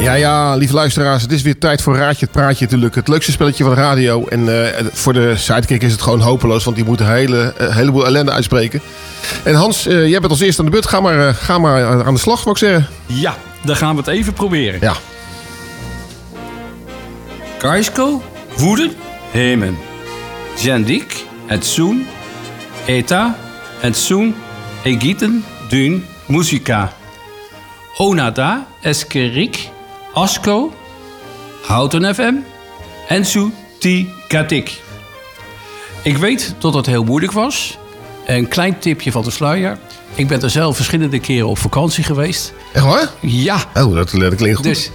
Ja, 0.00 0.14
ja, 0.14 0.54
lieve 0.54 0.74
luisteraars, 0.74 1.22
het 1.22 1.32
is 1.32 1.42
weer 1.42 1.58
tijd 1.58 1.82
voor 1.82 1.96
Raadje 1.96 2.24
het 2.24 2.34
Praatje 2.34 2.64
natuurlijk. 2.64 2.94
Het 2.94 3.08
leukste 3.08 3.32
spelletje 3.32 3.64
van 3.64 3.74
de 3.74 3.80
radio. 3.80 4.26
En 4.26 4.64
eh, 4.64 4.84
voor 4.92 5.12
de 5.12 5.36
sidekick 5.36 5.82
is 5.82 5.92
het 5.92 6.02
gewoon 6.02 6.20
hopeloos, 6.20 6.64
want 6.64 6.76
die 6.76 6.84
moet 6.84 7.00
een 7.00 7.10
hele, 7.10 7.54
eh, 7.56 7.76
heleboel 7.76 8.06
ellende 8.06 8.32
uitspreken. 8.32 8.80
En 9.42 9.54
Hans, 9.54 9.86
eh, 9.86 10.08
jij 10.08 10.20
bent 10.20 10.32
als 10.32 10.40
eerste 10.40 10.60
aan 10.60 10.66
de 10.66 10.72
beurt. 10.72 10.86
Ga 10.86 11.00
maar, 11.00 11.34
ga 11.34 11.58
maar 11.58 12.04
aan 12.04 12.14
de 12.14 12.20
slag, 12.20 12.44
wou 12.44 12.50
ik 12.50 12.58
zeggen. 12.58 12.86
Ja, 13.06 13.34
dan 13.64 13.76
gaan 13.76 13.92
we 13.92 13.98
het 13.98 14.10
even 14.10 14.32
proberen. 14.32 14.80
Ja. 14.80 14.94
Kaisko, 17.58 18.22
Woeden, 18.56 18.92
Hemen. 19.30 19.76
Zendik, 20.56 21.24
het 21.46 21.66
Soen, 21.66 22.06
Eta, 22.90 23.37
het 23.81 23.96
Soen, 23.96 24.35
Egiten, 24.83 25.44
Dun, 25.68 26.05
Muzika. 26.26 26.92
Onada, 27.96 28.66
Eskerik, 28.83 29.68
Asko, 30.14 30.72
Houten 31.66 32.14
FM 32.14 32.35
en 33.09 33.24
Ti 33.79 34.09
Katik. 34.29 34.81
Ik 36.03 36.16
weet 36.16 36.55
dat 36.59 36.74
het 36.74 36.87
heel 36.87 37.05
moeilijk 37.05 37.33
was. 37.33 37.79
Een 38.26 38.48
klein 38.48 38.79
tipje 38.79 39.12
van 39.12 39.22
de 39.22 39.31
sluier. 39.31 39.79
Ik 40.14 40.29
ben 40.29 40.42
er 40.42 40.50
zelf 40.50 40.76
verschillende 40.76 41.20
keren 41.20 41.48
op 41.48 41.59
vakantie 41.59 42.05
geweest. 42.05 42.53
Echt 42.72 42.85
waar? 42.85 43.09
Ja. 43.20 43.57
Oh, 43.74 43.94
dat, 43.94 44.11
dat 44.11 44.35
klinkt 44.35 44.57
goed. 44.57 44.64
Dus 44.64 44.90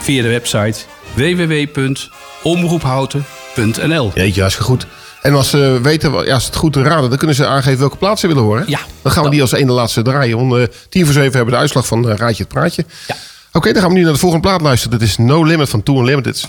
via 0.00 0.22
de 0.22 0.28
website 0.28 0.80
www.omroephouten.nl. 1.14 4.10
Jeetje, 4.14 4.40
hartstikke 4.40 4.70
goed. 4.70 4.86
En 5.22 5.34
als 5.34 5.50
ze 5.50 5.78
weten, 5.82 6.24
ja, 6.24 6.34
als 6.34 6.44
het 6.44 6.56
goed 6.56 6.72
te 6.72 6.82
raden, 6.82 7.08
dan 7.08 7.18
kunnen 7.18 7.36
ze 7.36 7.46
aangeven 7.46 7.78
welke 7.78 7.96
plaats 7.96 8.20
ze 8.20 8.26
willen 8.26 8.42
horen. 8.42 8.64
Ja. 8.66 8.78
Dan 9.02 9.12
gaan 9.12 9.24
we 9.24 9.30
die 9.30 9.40
als 9.40 9.52
ene 9.52 9.72
laatste 9.72 10.02
draaien. 10.02 10.38
Om 10.38 10.58
eh, 10.58 10.66
tien 10.88 11.04
voor 11.04 11.14
zeven 11.14 11.32
hebben 11.32 11.44
we 11.44 11.50
de 11.50 11.56
uitslag 11.56 11.86
van 11.86 12.10
eh, 12.10 12.16
Raadje 12.16 12.42
het 12.42 12.52
Praatje. 12.52 12.84
Ja. 13.06 13.14
Oké, 13.52 13.72
dan 13.72 13.82
gaan 13.82 13.90
we 13.90 13.96
nu 13.96 14.02
naar 14.02 14.12
de 14.12 14.18
volgende 14.18 14.48
plaat 14.48 14.60
luisteren. 14.60 14.98
Dat 14.98 15.08
is 15.08 15.16
No 15.16 15.44
Limit 15.44 15.68
van 15.68 15.82
Two 15.82 15.98
Unlimited. 15.98 16.48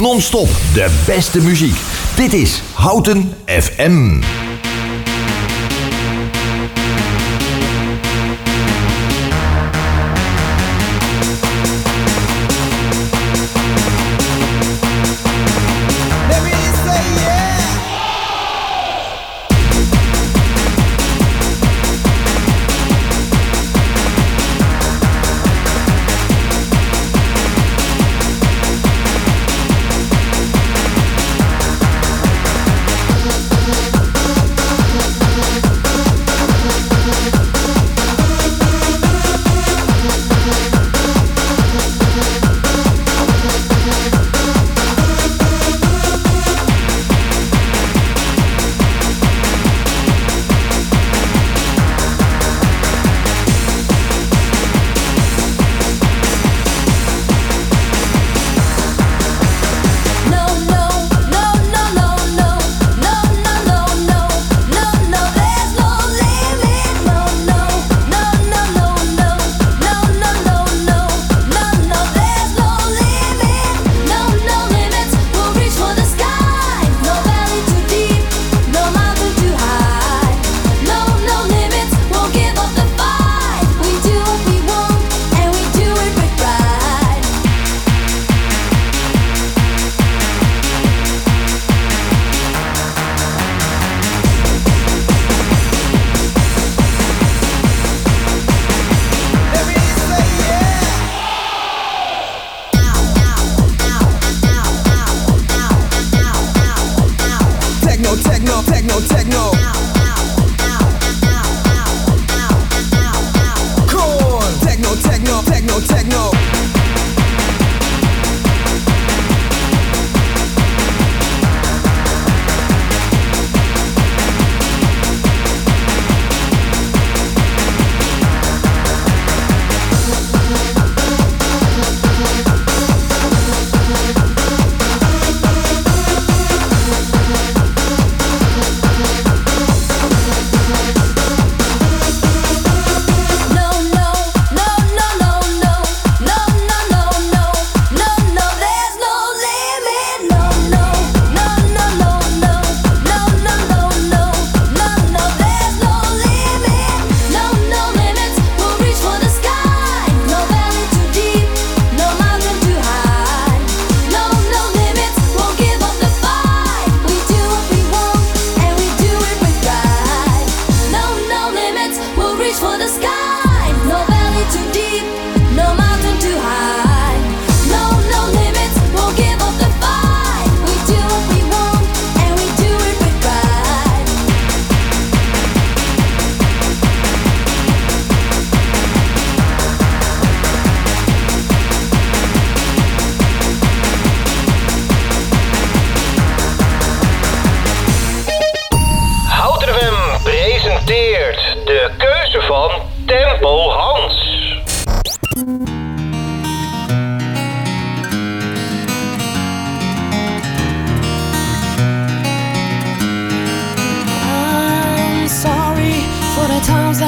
Non-stop 0.00 0.48
de 0.74 1.02
beste 1.06 1.40
muziek. 1.40 1.76
Dit 2.16 2.32
is 2.32 2.62
Houten 2.72 3.34
FM. 3.46 4.20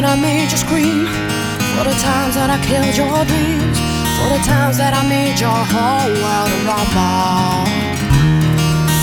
Made 0.00 0.50
you 0.50 0.56
scream. 0.56 1.04
For 1.76 1.84
the 1.84 1.92
times 2.00 2.34
that 2.36 2.48
I 2.48 2.56
killed 2.64 2.96
your 2.96 3.24
dreams. 3.28 3.76
For 4.16 4.28
the 4.32 4.40
times 4.40 4.78
that 4.78 4.94
I 4.94 5.04
made 5.04 5.36
your 5.38 5.52
whole 5.52 6.08
world 6.16 6.52
rumble. 6.64 7.68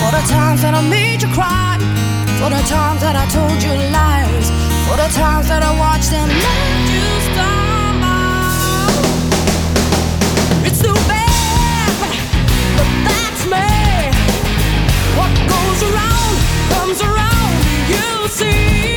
For 0.02 0.10
the 0.10 0.24
times 0.26 0.62
that 0.64 0.74
I 0.74 0.82
made 0.82 1.22
you 1.22 1.30
cry. 1.30 1.78
For 2.42 2.50
the 2.50 2.64
times 2.66 3.02
that 3.06 3.16
I 3.16 3.26
told 3.30 3.62
you 3.62 3.74
lies. 3.94 4.50
For 4.90 4.98
the 4.98 5.10
times 5.14 5.48
that 5.50 5.62
I 5.62 5.72
watched 5.78 6.12
and 6.12 6.32
let 6.32 6.74
you 6.90 7.06
stumble. 7.30 8.90
It's 10.66 10.82
too 10.82 10.98
bad, 11.06 11.94
but 12.78 12.90
that's 13.06 13.46
me. 13.46 14.10
What 15.14 15.30
goes 15.54 15.82
around 15.86 16.34
comes 16.74 17.00
around. 17.06 17.62
You 17.94 18.26
see 18.26 18.90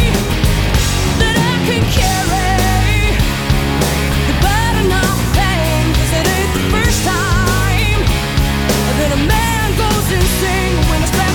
when 10.90 11.02
it's 11.02 11.10
back. 11.12 11.31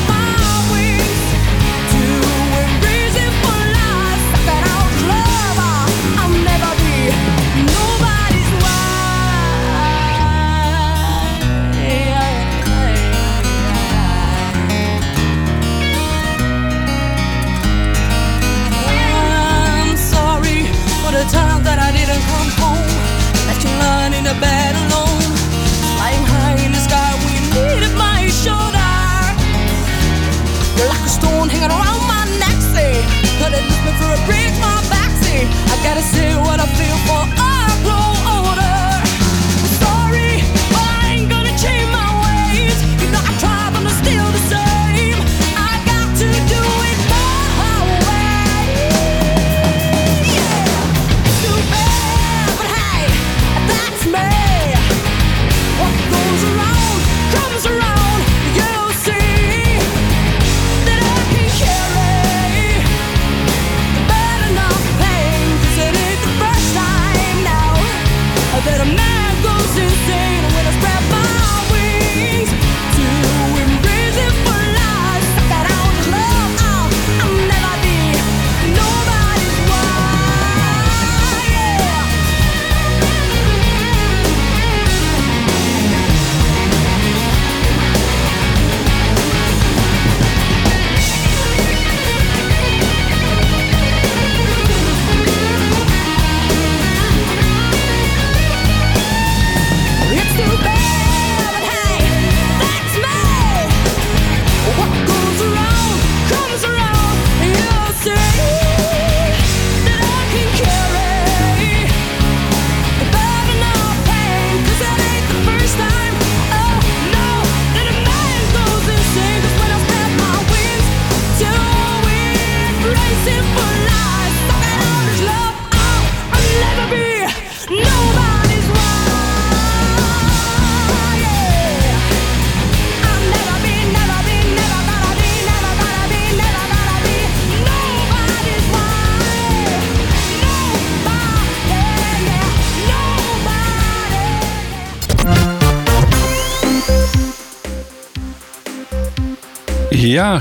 For 34.00 34.12
a 34.14 34.20
break, 34.26 34.52
my 34.60 34.82
back, 34.90 35.12
say. 35.24 35.48
I 35.72 35.76
gotta 35.84 36.02
say 36.02 36.36
what 36.36 36.60
I 36.60 36.68
feel 36.78 36.98
for 37.08 37.37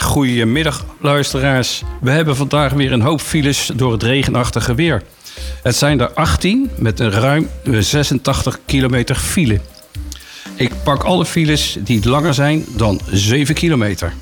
Goedemiddag 0.01 0.85
luisteraars. 1.01 1.83
We 2.01 2.11
hebben 2.11 2.37
vandaag 2.37 2.73
weer 2.73 2.93
een 2.93 3.01
hoop 3.01 3.21
files 3.21 3.71
door 3.75 3.93
het 3.93 4.03
regenachtige 4.03 4.75
weer. 4.75 5.03
Het 5.63 5.77
zijn 5.77 6.01
er 6.01 6.11
18 6.11 6.71
met 6.79 7.01
een 7.01 7.11
ruim 7.11 7.49
86 7.79 8.59
kilometer 8.67 9.15
file. 9.15 9.61
Ik 10.55 10.73
pak 10.85 11.03
alle 11.03 11.27
files 11.27 11.77
die 11.81 12.09
langer 12.09 12.35
zijn 12.35 12.65
dan 12.77 13.01
7 13.11 13.55
kilometer. 13.55 14.13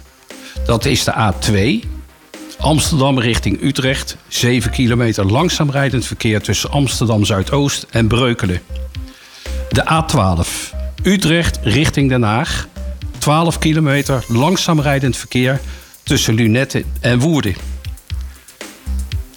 Dat 0.66 0.84
is 0.84 1.04
de 1.04 1.12
A2, 1.12 1.88
Amsterdam 2.58 3.18
richting 3.18 3.62
Utrecht. 3.62 4.16
7 4.28 4.70
kilometer 4.70 5.26
langzaam 5.26 5.70
rijdend 5.70 6.06
verkeer 6.06 6.40
tussen 6.40 6.70
Amsterdam 6.70 7.24
Zuidoost 7.24 7.86
en 7.90 8.06
Breukelen. 8.06 8.60
De 9.68 9.84
A12, 9.84 10.74
Utrecht 11.02 11.58
richting 11.62 12.08
Den 12.08 12.22
Haag. 12.22 12.68
12 13.24 13.58
kilometer 13.58 14.24
langzaam 14.28 14.80
rijdend 14.80 15.16
verkeer 15.16 15.60
tussen 16.02 16.34
Lunetten 16.34 16.84
en 17.00 17.18
Woerden. 17.18 17.54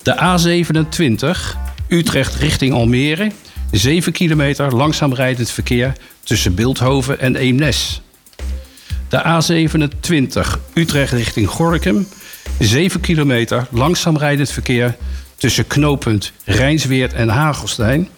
De 0.03 0.15
A27, 0.15 1.57
Utrecht 1.87 2.35
richting 2.35 2.73
Almere. 2.73 3.31
7 3.71 4.11
kilometer 4.11 4.75
langzaam 4.75 5.13
rijdend 5.13 5.49
verkeer 5.49 5.93
tussen 6.23 6.55
Beeldhoven 6.55 7.19
en 7.19 7.35
Eemnes. 7.35 8.01
De 9.09 9.23
A27, 9.23 10.59
Utrecht 10.73 11.13
richting 11.13 11.49
Gorkum. 11.49 12.07
7 12.59 12.99
kilometer 12.99 13.67
langzaam 13.71 14.17
rijdend 14.17 14.51
verkeer 14.51 14.95
tussen 15.35 15.67
knooppunt 15.67 16.31
Rijnsweert 16.45 17.13
en 17.13 17.29
Hagelstein. 17.29 18.09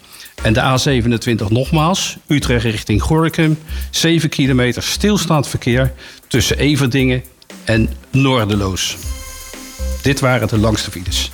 En 0.42 0.54
de 0.54 0.62
A27 0.62 1.52
nogmaals, 1.52 2.18
Utrecht 2.28 2.64
richting 2.64 3.02
Gorkum. 3.02 3.58
7 3.90 4.30
kilometer 4.30 4.84
stilstaand 4.84 5.48
verkeer 5.48 5.94
tussen 6.28 6.58
Everdingen 6.58 7.24
en 7.64 7.90
Noorderloos. 8.12 8.98
Dit 10.02 10.20
waren 10.20 10.48
de 10.48 10.58
langste 10.58 10.92
files. 10.92 11.32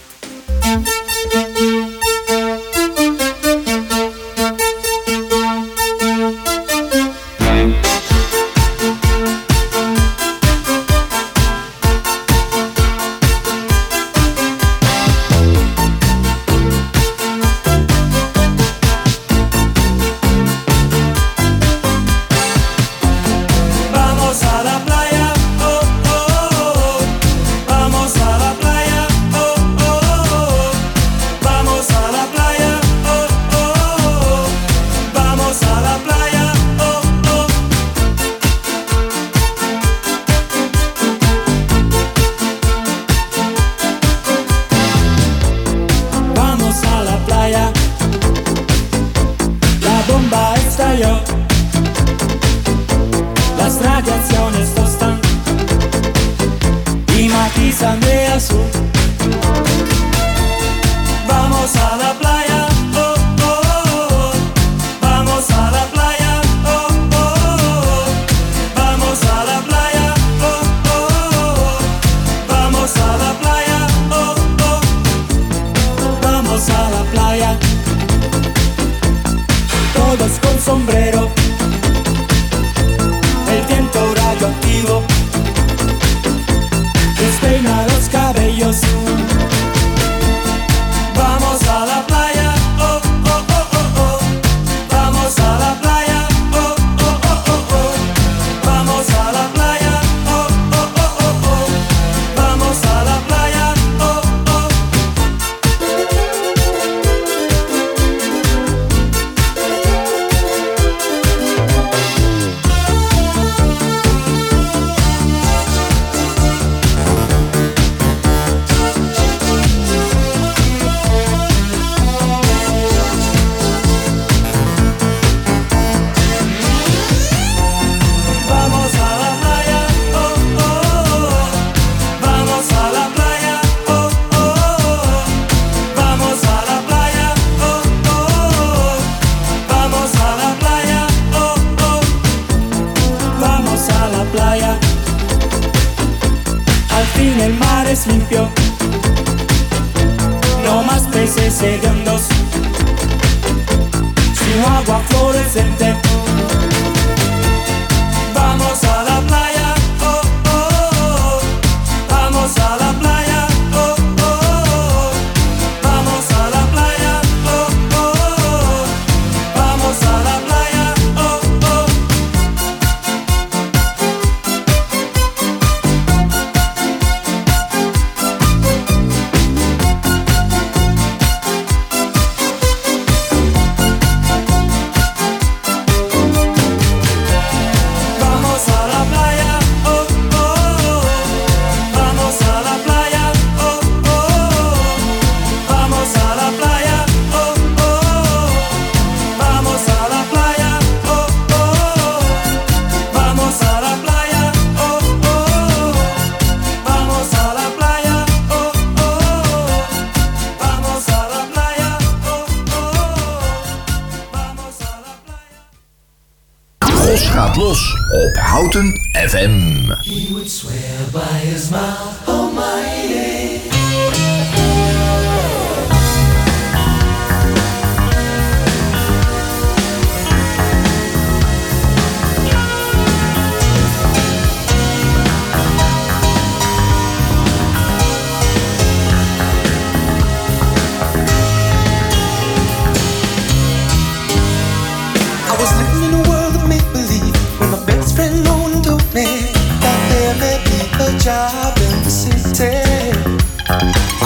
gaat 217.36 217.56
los 217.56 217.94
op 218.10 218.36
Houten 218.36 219.00
FM. 219.12 219.86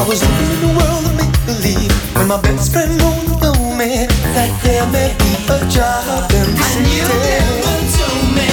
was 0.09 0.25
living 0.25 0.51
in 0.57 0.63
a 0.65 0.73
world 0.73 1.05
of 1.05 1.13
make-believe 1.21 1.93
When 2.17 2.27
my 2.33 2.41
best 2.41 2.73
friend 2.73 2.97
told 2.99 3.77
me 3.77 4.09
That 4.33 4.49
there 4.65 4.87
may 4.89 5.13
be 5.21 5.31
a 5.53 5.59
job 5.69 6.25
in 6.33 6.49
the 6.57 6.65
city 6.65 6.97
you 6.97 7.05
never 7.05 7.77
told 7.93 8.29
me. 8.33 8.49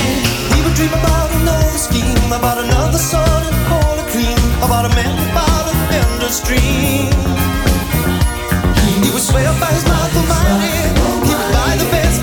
We 0.52 0.58
would 0.60 0.76
dream 0.76 0.92
about 0.92 1.32
another 1.40 1.80
scheme 1.80 2.28
About 2.28 2.60
another 2.60 3.00
sun 3.00 3.24
and 3.48 3.56
all 3.72 3.96
a 3.96 4.04
dream 4.12 4.36
About 4.60 4.84
a 4.84 4.92
man 4.92 5.16
about 5.32 5.72
a 5.72 5.74
vendor's 5.88 6.44
dream 6.44 7.08
He 9.00 9.08
would 9.08 9.24
swear 9.24 9.48
by 9.56 9.72
his 9.72 9.84
mouth 9.88 10.12
money. 10.28 10.92
He 11.24 11.32
would 11.32 11.50
buy 11.56 11.72
the 11.80 11.88
best 11.88 12.20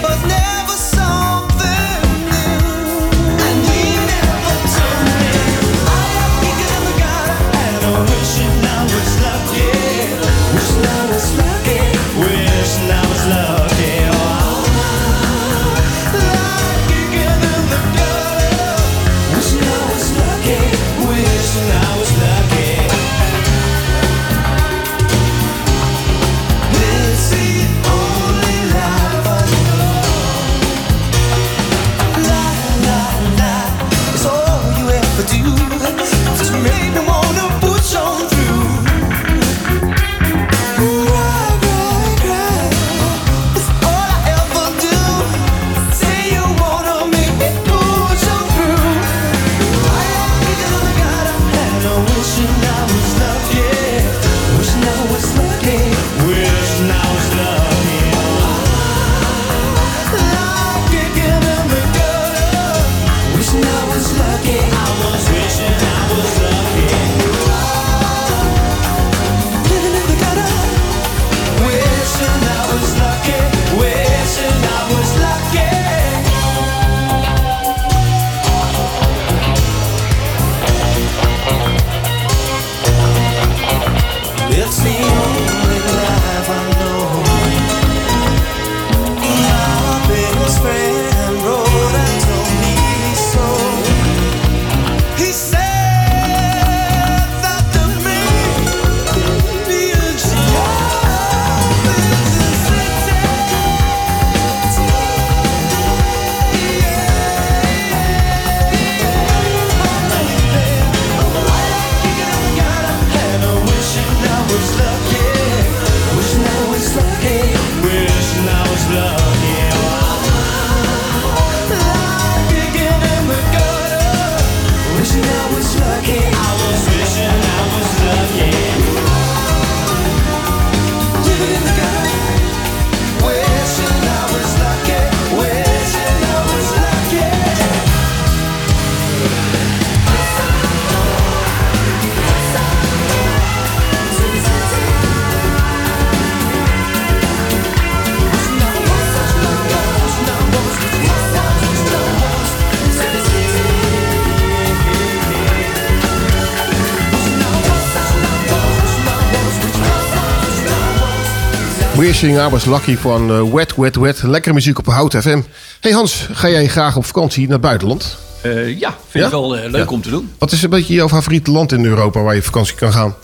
Wishing 162.24 162.42
I 162.48 162.50
was 162.50 162.66
lucky 162.66 162.96
van 162.98 163.30
eh, 163.32 163.54
Wet 163.54 163.76
Wet 163.76 163.96
Wet. 163.96 164.24
Lekkere 164.24 164.54
muziek 164.54 164.78
op 164.80 164.86
Hout 164.86 165.16
FM. 165.16 165.42
Hey 165.80 165.92
Hans, 165.92 166.28
ga 166.32 166.50
jij 166.50 166.68
graag 166.68 166.96
op 166.96 167.06
vakantie 167.06 167.42
naar 167.44 167.52
het 167.52 167.62
buitenland? 167.62 168.18
Eh, 168.42 168.80
ja, 168.80 168.90
vind 169.10 169.14
Ja? 169.14 169.26
ik 169.26 169.30
wel 169.32 169.58
eh, 169.58 169.72
leuk 169.72 169.86
Ja. 169.86 169.92
om 169.92 170.02
te 170.02 170.10
doen. 170.10 170.32
Wat 170.38 170.52
is 170.52 170.64
een 170.64 170.70
beetje 170.70 170.94
jouw 170.94 171.08
favoriete 171.10 171.52
land 171.52 171.72
in 171.72 171.86
Europa 171.86 172.22
waar 172.22 172.36
je 172.36 172.42
vakantie 172.42 172.76
kan 172.76 172.94
gaan? 172.94 173.16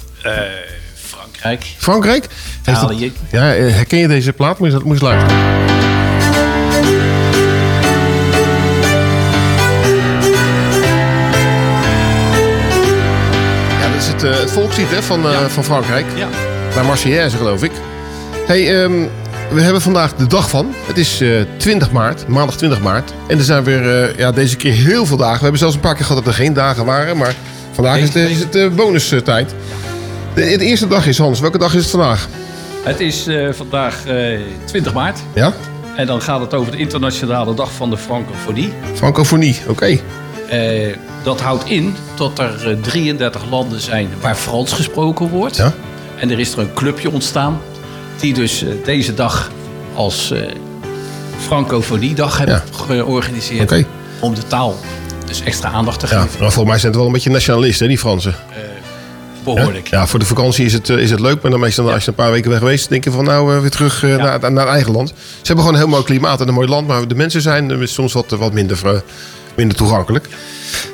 Frankrijk. 0.95 1.65
Frankrijk? 1.77 2.27
Italië. 2.61 3.11
Ja, 3.31 3.41
herken 3.43 3.97
je 3.99 4.07
deze 4.07 4.33
plaat? 4.33 4.59
Moet 4.59 4.71
je, 4.71 4.79
moet 4.83 4.97
je 4.99 5.03
luisteren. 5.03 5.37
Ja, 13.79 13.89
dat 13.91 14.01
is 14.01 14.07
het, 14.07 14.51
volkslied 14.51 14.89
hè, 14.89 15.03
van, 15.03 15.23
van 15.49 15.63
Frankrijk. 15.63 16.05
Ja. 16.15 16.27
La 16.75 16.83
Marseillaise, 16.83 17.37
geloof 17.37 17.63
ik. 17.63 17.71
Hey, 18.49 18.83
ehm, 18.83 19.07
we 19.51 19.61
hebben 19.61 19.81
vandaag 19.81 20.15
de 20.15 20.27
dag 20.27 20.49
van. 20.49 20.73
Het 20.87 20.97
is 20.97 21.21
eh 21.21 21.41
20 21.57 21.91
maart, 21.91 22.27
maandag 22.27 22.57
20 22.57 22.81
maart. 22.81 23.13
En 23.27 23.37
er 23.37 23.43
zijn 23.43 23.63
weer 23.63 24.03
eh, 24.03 24.17
ja, 24.17 24.31
deze 24.31 24.55
keer 24.55 24.71
heel 24.71 25.05
veel 25.05 25.17
dagen. 25.17 25.35
We 25.35 25.41
hebben 25.41 25.59
zelfs 25.59 25.75
een 25.75 25.81
paar 25.81 25.95
keer 25.95 26.05
gehad 26.05 26.23
dat 26.23 26.33
er 26.33 26.39
geen 26.39 26.53
dagen 26.53 26.85
waren. 26.85 27.17
Maar 27.17 27.35
vandaag 27.71 27.97
is 27.97 28.13
het, 28.13 28.15
is 28.15 28.39
het 28.39 28.55
eh, 28.55 28.69
bonustijd. 28.69 29.53
De, 30.33 30.57
de 30.57 30.65
eerste 30.65 30.87
dag 30.87 31.07
is, 31.07 31.17
Hans, 31.17 31.39
welke 31.39 31.57
dag 31.57 31.73
is 31.73 31.81
het 31.81 31.89
vandaag? 31.89 32.27
Het 32.83 32.99
is 32.99 33.27
vandaag 33.51 34.05
eh, 34.05 34.39
20 34.65 34.93
maart. 34.93 35.19
Ja? 35.33 35.53
En 35.95 36.07
dan 36.07 36.21
gaat 36.21 36.41
het 36.41 36.53
over 36.53 36.71
de 36.71 36.77
internationale 36.77 37.53
dag 37.53 37.71
van 37.71 37.89
de 37.89 37.97
francofonie. 37.97 38.73
Francofonie, 38.93 39.59
oké. 39.67 39.99
Dat 41.23 41.41
houdt 41.41 41.65
in 41.65 41.95
dat 42.15 42.39
er 42.39 42.69
eh, 42.69 42.81
33 42.81 43.49
landen 43.49 43.81
zijn 43.81 44.09
waar 44.21 44.35
Frans 44.35 44.73
gesproken 44.73 45.29
wordt. 45.29 45.55
Ja. 45.55 45.73
En 46.15 46.31
er 46.31 46.39
is 46.39 46.53
er 46.53 46.59
een 46.59 46.73
clubje 46.73 47.11
ontstaan 47.11 47.59
die 48.19 48.33
dus 48.33 48.63
eh, 48.63 48.69
deze 48.85 49.13
dag 49.13 49.51
als 49.95 50.31
eh 50.31 50.41
francofoniedag 51.47 52.37
hebben 52.37 52.63
georganiseerd. 52.87 53.85
Om 54.19 54.35
de 54.35 54.47
taal 54.47 54.79
dus 55.25 55.41
extra 55.41 55.69
aandacht 55.71 55.99
te 55.99 56.05
Ja, 56.09 56.21
geven. 56.21 56.39
maar 56.39 56.51
volgens 56.51 56.65
mij 56.65 56.77
zijn 56.79 56.87
het 56.87 56.95
wel 56.95 57.05
een 57.05 57.13
beetje 57.13 57.29
nationalisten, 57.29 57.87
die 57.87 57.97
Fransen. 57.97 58.35
behoorlijk. 59.43 59.87
Ja, 59.87 60.07
voor 60.07 60.19
de 60.19 60.25
vakantie 60.25 60.65
is 60.65 60.73
het, 60.73 60.89
eh, 60.89 60.97
is 60.97 61.11
het 61.11 61.19
leuk. 61.19 61.41
Maar 61.41 61.51
dan 61.51 61.59
meestal 61.59 61.91
als 61.91 62.03
je 62.03 62.09
een 62.09 62.15
paar 62.15 62.31
weken 62.31 62.49
weg 62.49 62.59
geweest... 62.59 62.89
denk 62.89 63.03
je 63.03 63.11
van 63.11 63.25
nou 63.25 63.55
eh, 63.55 63.61
weer 63.61 63.69
terug 63.69 64.03
eh, 64.03 64.15
naar, 64.15 64.39
naar 64.51 64.65
het 64.65 64.73
eigen 64.73 64.91
land. 64.91 65.09
Ze 65.09 65.15
hebben 65.43 65.57
gewoon 65.65 65.73
een 65.73 65.85
heel 65.85 65.89
mooi 65.95 66.03
klimaat 66.03 66.41
en 66.41 66.47
een 66.47 66.53
mooi 66.53 66.67
land. 66.67 66.87
Maar 66.87 67.07
de 67.07 67.15
mensen 67.15 67.41
zijn 67.41 67.71
eh, 67.71 67.77
soms 67.87 68.13
wat, 68.13 68.29
wat 68.29 68.53
minder, 68.53 68.79
eh, 68.85 68.99
minder 69.55 69.77
toegankelijk. 69.77 70.27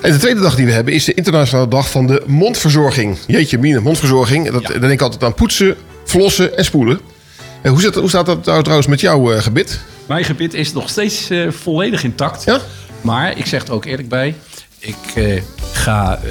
En 0.01 0.11
de 0.11 0.17
tweede 0.17 0.41
dag 0.41 0.55
die 0.55 0.65
we 0.65 0.71
hebben 0.71 0.93
is 0.93 1.03
de 1.05 1.13
internationale 1.13 1.67
dag 1.67 1.89
van 1.89 2.07
de 2.07 2.23
mondverzorging. 2.25 3.17
Jeetje 3.27 3.57
mine, 3.57 3.79
mondverzorging. 3.79 4.49
Dat, 4.51 4.63
Dan 4.67 4.79
denk 4.79 4.91
ik 4.93 5.01
altijd 5.01 5.23
aan 5.23 5.33
poetsen, 5.33 5.75
flossen 6.05 6.57
en 6.57 6.65
spoelen. 6.65 6.99
En 7.65 7.71
hoe, 7.71 7.81
zit, 7.81 7.95
hoe 7.95 8.09
staat 8.09 8.25
dat 8.25 8.45
nou 8.45 8.61
trouwens 8.61 8.87
met 8.87 8.99
jouw 8.99 9.31
eh, 9.31 9.41
gebit? 9.41 9.79
Mijn 10.05 10.23
gebit 10.23 10.53
is 10.53 10.73
nog 10.73 10.89
steeds 10.89 11.29
eh, 11.29 11.51
volledig 11.51 12.03
intact. 12.03 12.43
Ja? 12.43 12.59
Maar 13.01 13.37
ik 13.37 13.45
zeg 13.45 13.67
er 13.67 13.73
ook 13.73 13.85
eerlijk 13.85 14.09
bij. 14.09 14.35
Ik 14.79 14.95
eh, 15.15 15.41
ga 15.71 16.19
eh, 16.23 16.29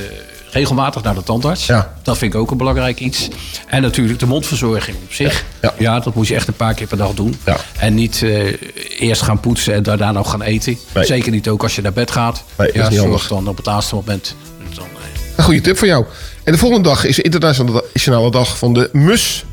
regelmatig 0.50 1.02
naar 1.02 1.14
de 1.14 1.22
tandarts. 1.22 1.66
Ja. 1.66 1.94
Dat 2.02 2.18
vind 2.18 2.34
ik 2.34 2.40
ook 2.40 2.50
een 2.50 2.56
belangrijk 2.56 3.00
iets. 3.00 3.28
En 3.66 3.82
natuurlijk 3.82 4.18
de 4.18 4.26
mondverzorging 4.26 4.96
op 5.04 5.12
zich. 5.12 5.44
Ja, 5.78 6.00
dat 6.00 6.14
moet 6.14 6.28
je 6.28 6.34
echt 6.34 6.48
een 6.48 6.54
paar 6.54 6.74
keer 6.74 6.86
per 6.86 6.96
dag 6.96 7.14
doen. 7.14 7.36
Ja. 7.46 7.56
En 7.78 7.94
niet 7.94 8.22
eh, 8.22 8.52
eerst 8.98 9.22
gaan 9.22 9.40
poetsen 9.40 9.74
en 9.74 9.82
daarna 9.82 10.12
nog 10.12 10.30
gaan 10.30 10.42
eten. 10.42 10.78
Nee. 10.94 11.04
Zeker 11.04 11.30
niet 11.32 11.48
ook 11.48 11.62
als 11.62 11.76
je 11.76 11.82
naar 11.82 11.92
bed 11.92 12.10
gaat. 12.10 12.44
Nee, 12.58 12.70
ja, 12.74 12.90
zorg 12.90 13.00
handig. 13.02 13.28
dan 13.28 13.48
op 13.48 13.56
het 13.56 13.66
laatste 13.66 13.94
moment. 13.94 14.34
Dan, 14.74 14.84
eh, 14.84 15.36
Een 15.36 15.44
goede 15.44 15.60
tip 15.60 15.78
voor 15.78 15.86
jou. 15.86 16.04
En 16.44 16.52
de 16.52 16.58
volgende 16.58 16.88
dag 16.88 17.04
is 17.04 17.16
de 17.16 17.22
internationale 17.22 18.30
dag 18.30 18.58
van 18.58 18.74
de 18.74 18.88
mus. 18.92 19.44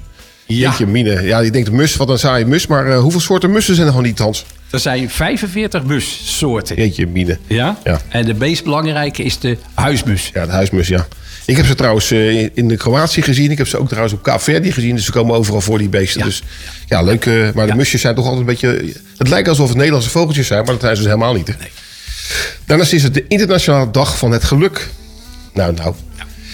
Jeetje 0.45 0.87
mine. 0.87 1.21
Ja, 1.21 1.39
je 1.39 1.51
denkt 1.51 1.71
mus, 1.71 1.95
wat 1.95 2.09
een 2.09 2.19
saaie 2.19 2.45
mus. 2.45 2.67
Maar 2.67 2.87
eh, 2.91 2.99
hoeveel 2.99 3.19
soorten 3.19 3.51
mussen 3.51 3.75
zijn 3.75 3.87
er 3.87 3.93
gewoon 3.93 4.07
niet, 4.07 4.19
Hans? 4.19 4.45
er 4.69 4.79
zijn 4.79 5.09
45 5.09 5.83
mussoorten. 5.83 6.75
Jeetje 6.75 7.07
mine. 7.07 7.37
Ja? 7.47 7.77
Ja. 7.83 8.01
En 8.09 8.25
de 8.25 8.33
meest 8.33 8.63
belangrijke 8.63 9.23
is 9.23 9.39
de 9.39 9.57
huismus. 9.73 10.29
Ja, 10.33 10.45
de 10.45 10.51
huismus, 10.51 10.87
ja. 10.87 11.07
Ik 11.45 11.57
heb 11.57 11.65
ze 11.65 11.75
trouwens 11.75 12.11
eh, 12.11 12.41
in 12.53 12.67
de 12.67 12.77
Kroatië 12.77 13.21
gezien. 13.21 13.51
Ik 13.51 13.57
heb 13.57 13.67
ze 13.67 13.77
ook 13.77 13.87
trouwens 13.87 14.13
op 14.13 14.23
Kaapverdi 14.23 14.71
gezien. 14.71 14.95
Dus 14.95 15.05
ze 15.05 15.11
komen 15.11 15.35
overal 15.35 15.61
voor, 15.61 15.77
die 15.77 15.89
beesten. 15.89 16.21
Dus 16.23 16.43
ja, 16.87 17.01
leuk. 17.01 17.25
eh, 17.25 17.51
maar 17.53 17.67
de 17.67 17.75
musjes 17.75 18.01
zijn 18.01 18.15
toch 18.15 18.23
altijd 18.25 18.41
een 18.41 18.47
beetje... 18.47 18.93
Het 19.17 19.29
lijkt 19.29 19.47
alsof 19.49 19.67
het 19.67 19.77
Nederlandse 19.77 20.09
vogeltjes 20.09 20.47
zijn, 20.47 20.63
maar 20.63 20.73
dat 20.73 20.81
zijn 20.81 20.95
ze 20.95 21.01
dus 21.01 21.11
helemaal 21.11 21.33
niet. 21.33 21.47
hè. 21.47 21.53
Daarnaast 22.65 22.93
is 22.93 23.03
het 23.03 23.13
de 23.13 23.25
internationale 23.27 23.91
dag 23.91 24.17
van 24.17 24.31
het 24.31 24.43
geluk. 24.43 24.89
Nou, 25.53 25.73
nou. 25.73 25.93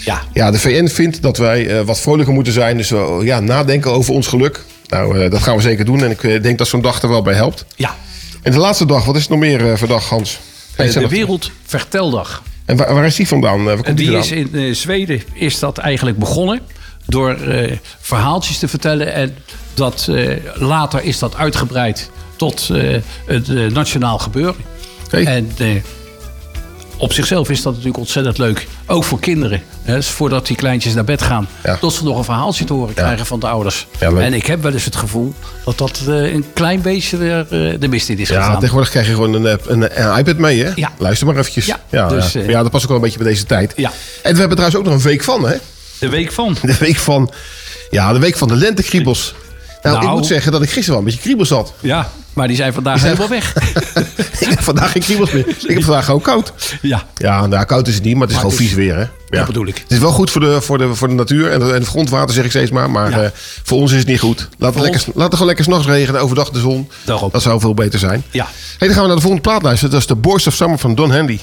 Ja. 0.07 0.21
Ja, 0.33 0.51
de 0.51 0.59
VN 0.59 0.87
vindt 0.87 1.21
dat 1.21 1.37
wij 1.37 1.67
eh, 1.79 1.85
wat 1.85 1.99
vrolijker 1.99 2.33
moeten 2.33 2.53
zijn. 2.53 2.77
Dus 2.77 2.89
we 2.89 3.19
ja, 3.23 3.39
nadenken 3.39 3.91
over 3.91 4.13
ons 4.13 4.27
geluk. 4.27 4.63
Nou, 4.87 5.19
eh, 5.23 5.31
dat 5.31 5.41
gaan 5.41 5.55
we 5.55 5.61
zeker 5.61 5.85
doen. 5.85 6.03
En 6.03 6.11
ik 6.11 6.23
eh, 6.23 6.41
denk 6.41 6.57
dat 6.57 6.67
zo'n 6.67 6.81
dag 6.81 7.01
er 7.01 7.09
wel 7.09 7.21
bij 7.21 7.33
helpt. 7.33 7.65
Ja. 7.75 7.95
En 8.41 8.51
de 8.51 8.57
laatste 8.57 8.85
dag, 8.85 9.05
wat 9.05 9.15
is 9.15 9.21
het 9.21 9.29
nog 9.29 9.39
meer 9.39 9.71
eh, 9.71 9.77
voor 9.77 9.87
dag, 9.87 10.09
Hans? 10.09 10.39
De 10.75 10.83
er- 10.83 11.09
Wereldverteldag. 11.09 12.43
En 12.65 12.77
waar, 12.77 12.93
waar 12.93 13.05
is 13.05 13.15
die 13.15 13.27
vandaan? 13.27 13.63
Waar 13.63 13.77
En 13.77 13.83
komt 13.83 13.97
die 13.97 14.09
die 14.09 14.17
is 14.17 14.31
in 14.31 14.75
Zweden 14.75 15.21
is 15.33 15.59
dat 15.59 15.77
eigenlijk 15.77 16.17
begonnen 16.17 16.59
door 17.05 17.31
eh, 17.33 17.77
verhaaltjes 17.99 18.57
te 18.57 18.67
vertellen. 18.67 19.13
En 19.13 19.35
dat, 19.73 20.07
eh, 20.11 20.35
later 20.53 21.03
is 21.03 21.19
dat 21.19 21.35
uitgebreid 21.35 22.09
tot 22.35 22.69
eh, 22.69 22.95
het 23.25 23.47
nationaal 23.73 24.17
gebeuren. 24.17 24.55
En 25.11 25.51
eh, 25.57 25.67
op 26.97 27.13
zichzelf 27.13 27.49
is 27.49 27.61
dat 27.61 27.71
natuurlijk 27.71 27.97
ontzettend 27.99 28.37
leuk. 28.37 28.67
Ook 28.85 29.03
voor 29.03 29.19
kinderen. 29.19 29.61
Hè, 29.83 30.03
voordat 30.03 30.47
die 30.47 30.55
kleintjes 30.55 30.93
naar 30.93 31.03
bed 31.03 31.21
gaan. 31.21 31.47
Tot 31.79 31.93
ze 31.93 32.03
nog 32.03 32.17
een 32.17 32.23
verhaaltje 32.23 32.65
te 32.65 32.73
horen 32.73 32.93
krijgen 32.93 33.25
van 33.25 33.39
de 33.39 33.47
ouders. 33.47 33.87
Ja, 33.99 34.11
en 34.11 34.33
ik 34.33 34.45
heb 34.45 34.61
wel 34.61 34.73
eens 34.73 34.85
het 34.85 34.95
gevoel 34.95 35.33
dat 35.65 35.77
dat 35.77 36.01
eh, 36.07 36.33
een 36.33 36.45
klein 36.53 36.81
beetje 36.81 37.17
er, 37.17 37.39
eh, 37.39 37.79
de 37.79 37.87
mist 37.87 38.09
in 38.09 38.17
is 38.17 38.29
Ja, 38.29 38.41
gegaan. 38.41 38.55
tegenwoordig 38.59 38.89
krijg 38.89 39.07
je 39.07 39.13
gewoon 39.13 39.33
een, 39.33 39.59
een, 39.67 40.01
een 40.03 40.17
iPad 40.17 40.37
mee, 40.37 40.63
hè? 40.63 40.71
Ja. 40.75 40.91
Luister 40.97 41.27
maar 41.27 41.35
eventjes. 41.37 41.65
Ja, 41.65 41.79
ja, 41.89 42.07
dus, 42.07 42.31
ja. 42.31 42.39
eh, 42.41 42.49
ja, 42.49 42.61
dat 42.61 42.71
past 42.71 42.83
ook 42.83 42.89
wel 42.89 42.97
een 42.97 43.03
beetje 43.03 43.17
bij 43.19 43.27
deze 43.27 43.45
tijd. 43.45 43.73
Ja. 43.75 43.91
En 44.23 44.33
we 44.33 44.39
hebben 44.39 44.57
trouwens 44.57 44.75
ook 44.75 44.85
nog 44.85 44.93
een 44.93 45.09
week 45.09 45.23
van, 45.23 45.47
hè? 45.47 45.55
De 45.99 46.09
week 46.09 46.31
van. 46.31 46.55
De 46.61 46.77
week 46.79 46.95
van, 46.97 47.31
ja, 47.89 48.13
de 48.13 48.19
week 48.19 48.37
van 48.37 48.47
de 48.47 48.55
lentekriebels. 48.55 49.33
Nou, 49.81 49.95
ik 49.97 50.03
Nou. 50.03 50.15
moet 50.17 50.25
zeggen 50.27 50.51
dat 50.51 50.61
ik 50.61 50.67
gisteren 50.69 50.89
wel 50.91 50.99
een 50.99 51.05
beetje 51.05 51.19
kriebels 51.21 51.49
had. 51.49 51.73
Ja, 51.79 52.11
maar 52.37 52.47
die 52.47 52.55
zijn 52.55 52.73
vandaag 52.73 52.93
Die 52.93 53.01
zijn- 53.03 53.15
helemaal 53.17 53.39
weg. 53.39 53.55
ik 54.39 54.47
heb 54.49 54.61
vandaag 54.63 54.91
geen 54.91 55.01
kriebels 55.01 55.31
meer. 55.31 55.47
Ik 55.47 55.73
heb 55.73 55.83
vandaag 55.83 56.05
gewoon 56.05 56.21
koud. 56.21 56.53
Ja. 56.81 57.03
Ja, 57.15 57.45
nou, 57.47 57.65
koud 57.65 57.87
is 57.87 57.93
het 57.95 58.03
niet, 58.03 58.13
maar 58.13 58.27
het 58.27 58.35
is 58.37 58.43
Maar 58.43 58.51
gewoon 58.51 58.57
het 58.65 58.67
is- 58.69 58.75
vies 58.75 58.85
weer, 58.85 58.95
hè? 58.95 59.01
Ja. 59.29 59.37
Dat 59.37 59.45
bedoel 59.45 59.67
ik. 59.67 59.77
Het 59.77 59.91
is 59.91 59.99
wel 59.99 60.11
goed 60.11 60.31
voor 60.31 60.41
de, 60.41 60.61
voor 60.61 60.77
de, 60.77 60.95
voor 60.95 61.07
de 61.07 61.13
natuur 61.13 61.51
en, 61.51 61.59
de- 61.59 61.65
en 61.65 61.73
het 61.73 61.87
grondwater, 61.87 62.33
zeg 62.35 62.43
ik 62.43 62.49
steeds 62.49 62.71
maar. 62.71 62.89
Maar 62.91 63.09
Ja. 63.11 63.21
eh, 63.21 63.29
voor 63.63 63.77
ons 63.77 63.91
is 63.91 63.97
het 63.99 64.07
niet 64.07 64.19
goed. 64.19 64.49
Laat 64.57 64.73
het, 64.73 64.83
lekker, 64.83 65.01
laat 65.05 65.23
het 65.23 65.31
gewoon 65.31 65.47
lekker 65.47 65.65
s'nachts 65.65 65.87
regenen, 65.87 66.21
overdag 66.21 66.49
de 66.49 66.59
zon. 66.59 66.89
Dat 67.31 67.41
zou 67.41 67.59
veel 67.59 67.73
beter 67.73 67.99
zijn. 67.99 68.23
Ja. 68.31 68.47
Hey, 68.77 68.87
dan 68.87 68.89
gaan 68.89 69.01
we 69.01 69.07
naar 69.07 69.15
de 69.15 69.21
volgende 69.21 69.49
plaat 69.49 69.61
luisteren. 69.61 69.91
Dat 69.91 69.99
is 70.01 70.07
The 70.07 70.15
Boys 70.15 70.47
of 70.47 70.53
Summer 70.53 70.77
van 70.79 70.95
Don 70.95 71.11
Handy. 71.11 71.39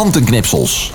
Krantenknipsels. 0.00 0.92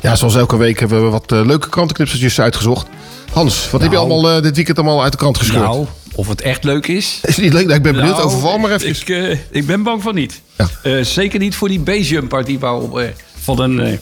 Ja, 0.00 0.16
zoals 0.16 0.34
elke 0.36 0.56
week 0.56 0.78
hebben 0.80 1.04
we 1.04 1.10
wat 1.10 1.32
eh, 1.32 1.44
leuke 1.44 1.68
krantenknipseltjes 1.68 2.40
uitgezocht. 2.40 2.86
Hans, 3.32 3.70
wat 3.70 3.80
heb 3.80 3.90
je 3.90 3.96
Nou. 3.96 4.10
allemaal 4.10 4.36
eh, 4.36 4.42
dit 4.42 4.56
weekend 4.56 4.78
allemaal 4.78 5.02
uit 5.02 5.12
de 5.12 5.18
krant 5.18 5.38
gescheurd? 5.38 5.62
Nou, 5.64 5.86
of 6.14 6.28
het 6.28 6.40
echt 6.40 6.64
leuk 6.64 6.86
is. 6.86 7.18
Is 7.22 7.34
het 7.36 7.44
niet 7.44 7.52
leuk? 7.52 7.64
Nou, 7.64 7.76
ik 7.76 7.82
ben 7.82 7.92
benieuwd. 7.94 8.12
Nou, 8.16 8.26
Overval 8.26 8.58
maar 8.58 8.70
even. 8.70 8.88
Ik, 8.88 9.08
eh, 9.08 9.38
ik 9.50 9.66
ben 9.66 9.82
bang 9.82 10.02
van 10.02 10.14
niet. 10.14 10.40
Eh, 10.82 11.00
zeker 11.02 11.38
niet 11.38 11.54
voor 11.54 11.68
die 11.68 11.80
B-jumper 11.80 12.44
die 12.44 12.58
wou 12.58 13.02
eh, 13.02 13.08
van 13.40 13.60
een, 13.60 13.98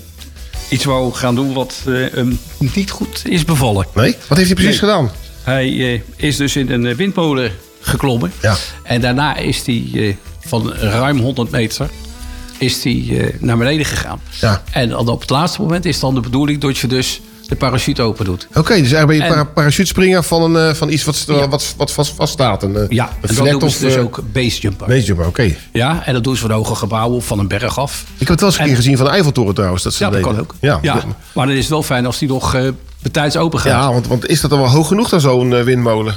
iets 0.68 0.84
wou 0.84 1.12
gaan 1.12 1.34
doen 1.34 1.52
wat 1.52 1.74
eh, 1.86 1.94
hem 2.12 2.38
niet 2.58 2.90
goed 2.90 3.22
is 3.28 3.44
bevallen. 3.44 3.86
Nee? 3.94 4.16
Wat 4.28 4.38
heeft 4.38 4.50
hij 4.50 4.62
precies 4.62 4.78
gedaan? 4.80 5.10
Hij 5.42 6.02
is 6.16 6.36
dus 6.36 6.56
in 6.56 6.70
een 6.70 6.96
windmolen 6.96 7.52
geklommen. 7.80 8.32
Ja. 8.42 8.56
En 8.82 9.00
daarna 9.00 9.36
is 9.36 9.66
hij 9.66 10.16
van 10.40 10.72
ruim 10.72 11.18
100 11.18 11.50
meter 11.50 11.90
is 12.62 12.84
hij, 12.84 13.06
eh, 13.10 13.26
naar 13.40 13.56
beneden 13.56 13.84
gegaan. 13.86 14.20
Ja. 14.40 14.62
En 14.70 14.88
dan 14.88 15.08
op 15.08 15.20
het 15.20 15.30
laatste 15.30 15.60
moment 15.60 15.84
is 15.84 16.00
dan 16.00 16.14
de 16.14 16.20
bedoeling 16.20 16.60
dat 16.60 16.78
je 16.78 16.86
dus 16.86 17.20
de 17.48 17.56
parachute 17.56 18.02
open 18.02 18.24
doet. 18.24 18.46
Oké, 18.54 18.60
dus 18.68 18.92
eigenlijk 18.92 19.06
ben 19.06 19.16
je 19.16 19.22
En- 19.22 19.28
para 19.28 19.44
parachutespringer 19.44 20.22
van, 20.22 20.42
een, 20.54 20.68
eh, 20.68 20.74
van 20.74 20.90
iets 20.90 21.04
wat, 21.04 21.24
wat, 21.26 21.74
wat 21.76 21.92
vast, 21.92 22.14
vaststaat. 22.14 22.62
Een, 22.62 22.76
eh, 22.76 22.82
Ja, 22.88 23.10
een 23.20 23.36
en 23.46 23.52
dat 23.52 23.62
of, 23.62 23.72
ze 23.72 23.84
dus 23.84 23.96
ook 23.96 24.20
basejumper. 24.32 24.86
basejumper, 24.86 25.26
oké. 25.26 25.54
Ja, 25.72 26.02
en 26.06 26.12
dat 26.12 26.24
doen 26.24 26.34
ze 26.34 26.40
van 26.40 26.50
hoge 26.50 26.74
gebouwen 26.74 27.16
of 27.16 27.26
van 27.26 27.38
een 27.38 27.48
berg 27.48 27.78
af. 27.78 28.04
Ik 28.12 28.18
heb 28.18 28.28
het 28.28 28.40
wel 28.40 28.48
eens 28.48 28.58
een 28.58 28.64
keer 28.66 28.76
gezien 28.76 28.96
van 28.96 29.06
de 29.06 29.12
Eiffeltoren 29.12 29.54
trouwens. 29.54 29.82
Dat 29.82 29.94
ze 29.94 30.04
Ja, 30.04 30.10
dat 30.10 30.18
deden. 30.18 30.34
kan 30.34 30.44
ook. 30.44 30.54
Ja, 30.60 30.78
Ja, 30.82 31.02
maar 31.34 31.46
dan 31.46 31.54
is 31.54 31.60
het 31.60 31.68
wel 31.70 31.82
fijn 31.82 32.06
als 32.06 32.18
die 32.18 32.28
nog 32.28 32.54
eh 32.54 32.68
betijds 33.02 33.36
open 33.36 33.58
gaat. 33.58 33.72
ja 33.72 33.92
want, 33.92 34.06
want 34.06 34.26
is 34.28 34.40
dat 34.40 34.50
dan 34.50 34.58
wel 34.60 34.68
hoog 34.68 34.88
genoeg 34.88 35.08
dan 35.08 35.20
zo'n 35.20 35.54
eh, 35.54 35.62
windmolen? 35.62 36.14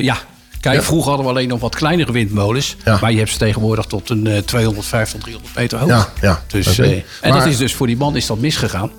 Ja. 0.00 0.16
Kijk, 0.62 0.76
Ja. 0.76 0.82
vroeger 0.82 1.08
hadden 1.08 1.26
we 1.26 1.32
alleen 1.32 1.48
nog 1.48 1.60
wat 1.60 1.74
kleinere 1.74 2.12
windmolens. 2.12 2.76
Maar 3.00 3.12
je 3.12 3.18
hebt 3.18 3.30
ze 3.30 3.38
tegenwoordig 3.38 3.84
tot 3.84 4.10
een 4.10 4.26
eh 4.26 4.38
250, 4.38 5.20
300 5.20 5.54
meter 5.56 5.78
hoog. 5.78 5.88
Ja, 5.88 6.08
ja. 6.20 6.42
Dus, 6.46 6.78
eh, 6.78 6.90
en 6.90 7.02
Maar- 7.22 7.32
dat 7.38 7.46
is 7.46 7.56
dus 7.56 7.74
voor 7.74 7.86
die 7.86 7.96
man 7.96 8.16
is 8.16 8.26
dat 8.26 8.38
misgegaan. 8.38 8.90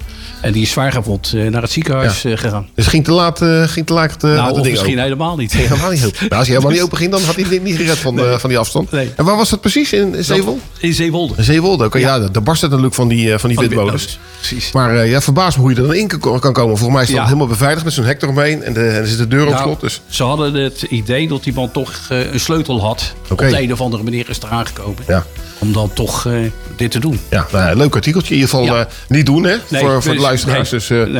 En 0.41 0.51
die 0.51 0.61
is 0.61 0.69
zwaar 0.71 0.91
gewond 0.91 1.33
eh, 1.35 1.47
naar 1.49 1.61
het 1.61 1.71
ziekenhuis 1.71 2.23
eh, 2.23 2.37
gegaan. 2.37 2.67
Dus 2.75 2.87
ging 2.87 3.03
te 3.03 3.11
laat, 3.11 3.37
ging 3.69 3.85
te 3.85 3.93
laat 3.93 4.21
Nou, 4.21 4.35
het 4.47 4.51
of 4.59 4.69
misschien 4.69 4.89
open. 4.91 5.03
helemaal 5.03 5.35
niet. 5.35 5.51
Ging 5.53 5.67
helemaal 5.67 5.91
niet 5.91 6.05
open. 6.05 6.17
Nou, 6.19 6.29
als 6.35 6.47
hij 6.47 6.55
helemaal 6.55 6.71
niet 6.71 6.81
open 6.87 6.97
ging, 6.97 7.11
dan 7.11 7.21
had 7.23 7.35
hij 7.35 7.43
het 7.49 7.63
niet 7.63 7.75
gered 7.75 7.97
van, 7.97 8.19
van 8.39 8.49
die 8.49 8.57
afstand. 8.59 8.89
En 8.93 9.25
waar 9.25 9.35
was 9.37 9.49
dat 9.49 9.61
precies? 9.61 9.93
In 9.93 10.15
Zeewolde? 10.23 10.59
In 10.79 10.93
Zeewolde. 10.93 11.43
Zeewolde, 11.43 11.85
oké. 11.85 11.97
Ja, 11.97 12.19
daar 12.19 12.43
barst 12.43 12.61
het 12.61 12.69
natuurlijk 12.69 12.95
van 12.95 13.07
die, 13.07 13.37
van 13.39 13.49
die 13.49 13.57
Van 13.57 13.67
windmolens. 13.67 14.19
precies. 14.37 14.71
Maar 14.71 15.07
ja, 15.07 15.21
verbaas 15.21 15.55
me 15.55 15.61
hoe 15.61 15.69
je 15.71 15.75
er 15.81 15.87
dan 15.87 15.95
in 15.95 16.07
kan 16.07 16.39
kan 16.39 16.53
komen. 16.53 16.77
Volgens 16.77 16.99
mij 16.99 17.03
is 17.07 17.15
dat 17.15 17.23
helemaal 17.25 17.47
beveiligd 17.47 17.85
met 17.85 17.93
zo'n 17.93 18.05
hek 18.05 18.21
eromheen. 18.21 18.63
En, 18.63 18.73
de, 18.73 18.79
en 18.79 18.95
er 19.01 19.07
zit 19.07 19.17
de 19.17 19.27
deur 19.27 19.45
op 19.45 19.51
Nou, 19.51 19.63
slot. 19.63 19.81
Dus. 19.81 20.01
Ze 20.07 20.23
hadden 20.23 20.53
het 20.53 20.81
idee 20.81 21.27
dat 21.27 21.43
die 21.43 21.52
man 21.53 21.71
toch 21.71 21.93
eh, 22.09 22.33
een 22.33 22.39
sleutel 22.39 22.81
had. 22.81 23.13
Op 23.29 23.37
de 23.37 23.61
een 23.61 23.71
of 23.73 23.81
andere 23.81 24.03
manier 24.03 24.29
is 24.29 24.39
eraan 24.41 24.65
gekomen. 24.65 25.03
Ja. 25.07 25.25
Om 25.59 25.73
dan 25.73 25.93
toch 25.93 26.25
eh, 26.25 26.33
dit 26.75 26.91
te 26.91 26.99
doen. 26.99 27.19
Ja, 27.29 27.47
nou 27.51 27.69
ja, 27.69 27.75
leuk 27.75 27.95
artikeltje. 27.95 28.33
In 28.35 28.39
ieder 28.41 28.55
geval 28.55 28.77
eh, 28.77 28.85
niet 29.07 29.25
doen, 29.25 29.43
hè? 29.43 29.55
Nee, 29.69 29.81
voor, 29.81 29.91
voor 29.91 30.01
de 30.01 30.09
dus- 30.09 30.21
luisteraars. 30.21 30.71
nee, 30.71 31.05
dus 31.05 31.13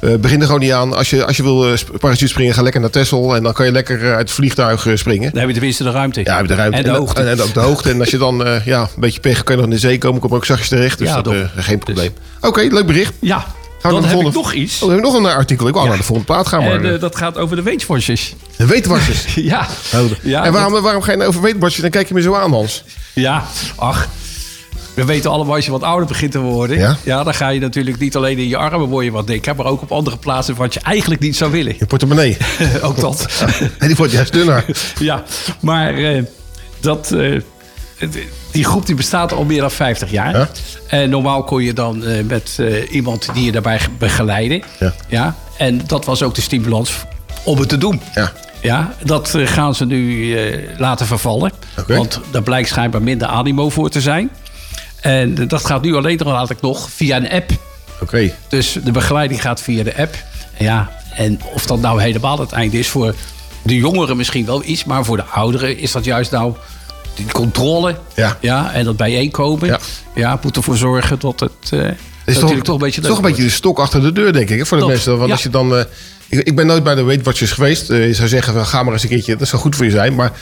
nee. 0.00 0.18
begin 0.18 0.40
er 0.40 0.46
gewoon 0.46 0.60
niet 0.60 0.72
aan. 0.72 0.94
Als 0.94 1.10
je, 1.10 1.24
als 1.26 1.36
je 1.36 1.42
wil 1.42 1.72
uh, 1.72 1.78
parachute 1.98 2.28
springen, 2.28 2.54
ga 2.54 2.62
lekker 2.62 2.80
naar 2.80 2.90
Texel. 2.90 3.34
En 3.36 3.42
dan 3.42 3.52
kan 3.52 3.66
je 3.66 3.72
lekker 3.72 4.10
uit 4.10 4.18
het 4.18 4.30
vliegtuig 4.30 4.86
springen. 4.94 5.30
Dan 5.30 5.38
heb 5.38 5.48
je 5.48 5.54
tenminste 5.54 5.82
de 5.82 5.90
ruimte. 5.90 6.20
Ja, 6.24 6.32
heb 6.36 6.42
je 6.42 6.48
de 6.48 6.54
ruimte. 6.54 6.76
En 6.76 6.84
de 6.84 6.90
hoogte. 6.90 7.20
En, 7.20 7.28
en 7.28 7.40
ook 7.40 7.54
de 7.54 7.60
hoogte. 7.60 7.90
En 7.90 8.00
als 8.00 8.10
je 8.10 8.18
dan 8.18 8.60
ja, 8.64 8.80
een 8.80 8.88
beetje 8.96 9.20
pech 9.20 9.44
kan 9.44 9.54
je 9.54 9.60
nog 9.60 9.70
in 9.70 9.76
de 9.76 9.80
zee 9.80 9.98
komen, 9.98 10.20
kom 10.20 10.34
ook 10.34 10.44
zachtjes 10.44 10.68
terecht. 10.68 10.98
Dus 10.98 11.08
Ja, 11.08 11.22
dat 11.22 11.34
geen 11.56 11.78
probleem. 11.78 12.12
Oké, 12.40 12.60
leuk 12.60 12.86
bericht. 12.86 13.12
Ja, 13.20 13.46
Gaan 13.86 13.94
we 13.94 14.00
dan 14.00 14.10
naar 14.10 14.20
de 14.20 14.26
heb 14.26 14.26
ik 14.26 14.32
volgende- 14.32 14.56
nog 14.56 14.64
iets. 14.64 14.74
Oh, 14.74 14.88
we 14.88 14.94
hebben 14.94 15.12
nog 15.12 15.20
een 15.20 15.36
artikel. 15.36 15.68
Ik 15.68 15.74
wou 15.74 15.88
naar 15.88 15.96
de 15.96 16.02
volgende 16.02 16.32
plaat 16.32 16.46
gaan. 16.48 16.64
Maar, 16.64 16.84
en 16.84 17.00
dat 17.00 17.16
gaat 17.16 17.38
over 17.38 17.56
de 17.56 17.62
weetwatches. 17.62 18.34
De 18.56 18.66
weetwatches. 18.66 19.34
ja. 19.52 19.66
Oh, 19.94 20.00
Ja, 20.22 20.44
en 20.44 20.52
waarom, 20.52 20.82
waarom 20.82 21.02
ga 21.02 21.10
je 21.10 21.16
nou 21.16 21.28
over 21.28 21.42
weetwatches? 21.42 21.80
Dan 21.80 21.90
kijk 21.90 22.08
je 22.08 22.14
me 22.14 22.22
zo 22.22 22.34
aan, 22.34 22.52
Hans. 22.52 22.84
Ja, 23.14 23.44
ach. 23.76 24.08
We 24.94 25.04
weten 25.04 25.30
allemaal 25.30 25.54
als 25.54 25.64
je 25.64 25.70
wat 25.70 25.82
ouder 25.82 26.06
begint 26.06 26.32
te 26.32 26.38
worden. 26.38 26.96
Ja? 27.04 27.24
dan 27.24 27.34
ga 27.34 27.48
je 27.48 27.60
natuurlijk 27.60 27.98
niet 27.98 28.16
alleen 28.16 28.38
in 28.38 28.48
je 28.48 28.56
armen 28.56 28.88
word 28.88 29.04
je 29.04 29.10
wat 29.10 29.26
dikker, 29.26 29.56
maar 29.56 29.66
ook 29.66 29.82
op 29.82 29.92
andere 29.92 30.16
plaatsen 30.16 30.54
wat 30.56 30.74
je 30.74 30.80
eigenlijk 30.80 31.20
niet 31.20 31.36
zou 31.36 31.50
willen. 31.50 31.74
Je 31.78 31.86
portemonnee. 31.86 32.36
ook 32.82 33.00
dat. 33.00 33.26
En 33.78 33.86
die 33.86 33.96
wordt 33.96 34.12
juist 34.12 34.32
dunner. 34.32 34.64
ja, 34.98 35.22
maar 35.60 35.94
eh, 35.94 36.22
dat, 36.80 37.10
eh, 37.12 37.40
die 38.50 38.64
groep 38.64 38.86
die 38.86 38.94
bestaat 38.94 39.32
al 39.32 39.44
meer 39.44 39.60
dan 39.60 39.70
50 39.70 40.10
jaar. 40.10 40.48
En 40.88 41.10
normaal 41.10 41.44
kon 41.44 41.62
je 41.62 41.72
dan 41.72 42.04
eh, 42.04 42.24
met 42.24 42.58
iemand 42.90 43.28
die 43.34 43.44
je 43.44 43.52
daarbij 43.52 43.78
ge- 43.78 43.90
begeleiden. 43.98 44.62
Ja. 44.80 44.94
Ja, 45.08 45.34
en 45.58 45.80
dat 45.86 46.04
was 46.04 46.22
ook 46.22 46.34
de 46.34 46.40
stimulans 46.40 46.92
om 47.44 47.58
het 47.58 47.68
te 47.68 47.78
doen. 47.78 48.00
Ja. 48.14 48.32
Ja, 48.60 48.94
dat 49.04 49.34
eh, 49.34 49.46
gaan 49.46 49.74
ze 49.74 49.86
nu 49.86 50.34
eh, 50.36 50.78
laten 50.78 51.06
vervallen. 51.06 51.52
Want 51.86 52.20
daar 52.30 52.42
blijkt 52.42 52.68
schijnbaar 52.68 53.02
minder 53.02 53.28
animo 53.28 53.70
voor 53.70 53.90
te 53.90 54.00
zijn. 54.00 54.30
En 55.00 55.48
dat 55.48 55.64
gaat 55.64 55.82
nu 55.82 55.94
alleen 55.94 56.16
nog 56.16 56.26
laat 56.26 56.50
ik 56.50 56.60
nog 56.60 56.90
via 56.90 57.16
een 57.16 57.30
app. 57.30 57.50
Oké. 58.00 58.32
Dus 58.48 58.78
de 58.84 58.90
begeleiding 58.90 59.40
gaat 59.40 59.62
via 59.62 59.82
de 59.82 59.96
app. 59.96 60.14
Ja, 60.58 60.90
en 61.14 61.40
of 61.54 61.66
dat 61.66 61.80
nou 61.80 62.02
helemaal 62.02 62.38
het 62.38 62.52
einde 62.52 62.78
is 62.78 62.88
voor 62.88 63.14
de 63.62 63.76
jongeren 63.76 64.16
misschien 64.16 64.46
wel 64.46 64.64
iets, 64.64 64.84
maar 64.84 65.04
voor 65.04 65.16
de 65.16 65.24
ouderen 65.24 65.78
is 65.78 65.92
dat 65.92 66.04
juist 66.04 66.30
nou 66.30 66.54
die 67.14 67.26
controle. 67.32 67.96
Ja. 68.14 68.36
Ja, 68.40 68.72
en 68.72 68.84
dat 68.84 68.96
bijeenkomen. 68.96 69.68
Ja. 69.68 69.78
ja 70.14 70.38
moet 70.42 70.56
ervoor 70.56 70.76
zorgen 70.76 71.18
dat 71.18 71.40
het 71.40 71.70
Het 71.70 71.96
is 72.24 72.34
natuurlijk 72.34 72.64
toch, 72.64 72.74
een 72.74 72.80
beetje 72.80 73.00
toch 73.00 73.16
een 73.16 73.22
beetje 73.22 73.42
de 73.42 73.50
stok 73.50 73.78
achter 73.78 74.00
de 74.00 74.12
deur, 74.12 74.32
denk 74.32 74.50
ik, 74.50 74.58
hè, 74.58 74.66
voor 74.66 74.76
de 74.76 74.82
Toch, 74.82 74.92
mensen. 74.92 75.16
Want 75.16 75.26
ja. 75.26 75.32
als 75.32 75.42
je 75.42 75.50
dan... 75.50 75.86
ik, 76.28 76.40
ik 76.40 76.56
ben 76.56 76.66
nooit 76.66 76.82
bij 76.84 76.94
de 76.94 77.02
Weight 77.02 77.24
Watchers 77.24 77.52
geweest. 77.52 77.90
Eh, 77.90 78.06
je 78.06 78.14
zou 78.14 78.28
zeggen, 78.28 78.52
van, 78.52 78.66
ga 78.66 78.82
maar 78.82 78.92
eens 78.92 79.02
een 79.02 79.08
keertje. 79.08 79.36
Dat 79.36 79.48
zou 79.48 79.62
goed 79.62 79.76
voor 79.76 79.84
je 79.84 79.90
zijn. 79.90 80.14
Maar 80.14 80.32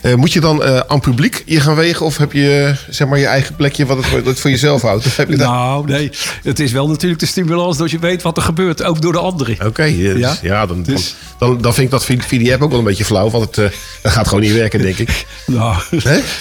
eh, 0.00 0.14
moet 0.14 0.32
je 0.32 0.40
dan 0.40 0.62
eh, 0.62 0.80
aan 0.86 1.00
publiek 1.00 1.42
je 1.46 1.60
gaan 1.60 1.74
wegen? 1.74 2.06
Of 2.06 2.16
heb 2.16 2.32
je 2.32 2.74
zeg 2.90 3.08
maar 3.08 3.18
je 3.18 3.26
eigen 3.26 3.54
plekje 3.54 3.86
wat 3.86 3.96
het 3.96 4.06
voor, 4.06 4.22
dat 4.22 4.38
voor 4.38 4.50
jezelf 4.50 4.82
houdt? 4.82 5.06
Of 5.06 5.16
heb 5.16 5.28
je 5.28 5.36
dat? 5.36 5.48
Nou, 5.48 5.86
nee. 5.86 6.10
Het 6.42 6.60
is 6.60 6.72
wel 6.72 6.88
natuurlijk 6.88 7.20
de 7.20 7.26
stimulans 7.26 7.76
dat 7.76 7.90
je 7.90 7.98
weet 7.98 8.22
wat 8.22 8.36
er 8.36 8.42
gebeurt, 8.42 8.82
ook 8.82 9.00
door 9.00 9.12
de 9.12 9.18
anderen. 9.18 9.56
Oké, 9.66 9.82
ja, 9.84 10.12
dus- 10.12 10.20
Ja? 10.20 10.36
ja, 10.42 10.66
dan, 10.66 10.82
Dus- 10.82 11.14
dan, 11.38 11.48
dan, 11.48 11.60
dan 11.62 11.74
vind 11.74 11.86
ik 11.86 11.90
dat 11.92 12.04
via, 12.04 12.52
app 12.52 12.62
ook 12.62 12.70
wel 12.70 12.78
een 12.78 12.84
beetje 12.84 13.04
flauw. 13.04 13.30
Want 13.30 13.56
het 13.56 13.72
dat 14.02 14.12
gaat 14.12 14.28
gewoon 14.28 14.42
niet 14.42 14.52
werken, 14.54 14.80
denk 14.82 14.98
ik. 14.98 15.24
Nou, 15.46 15.76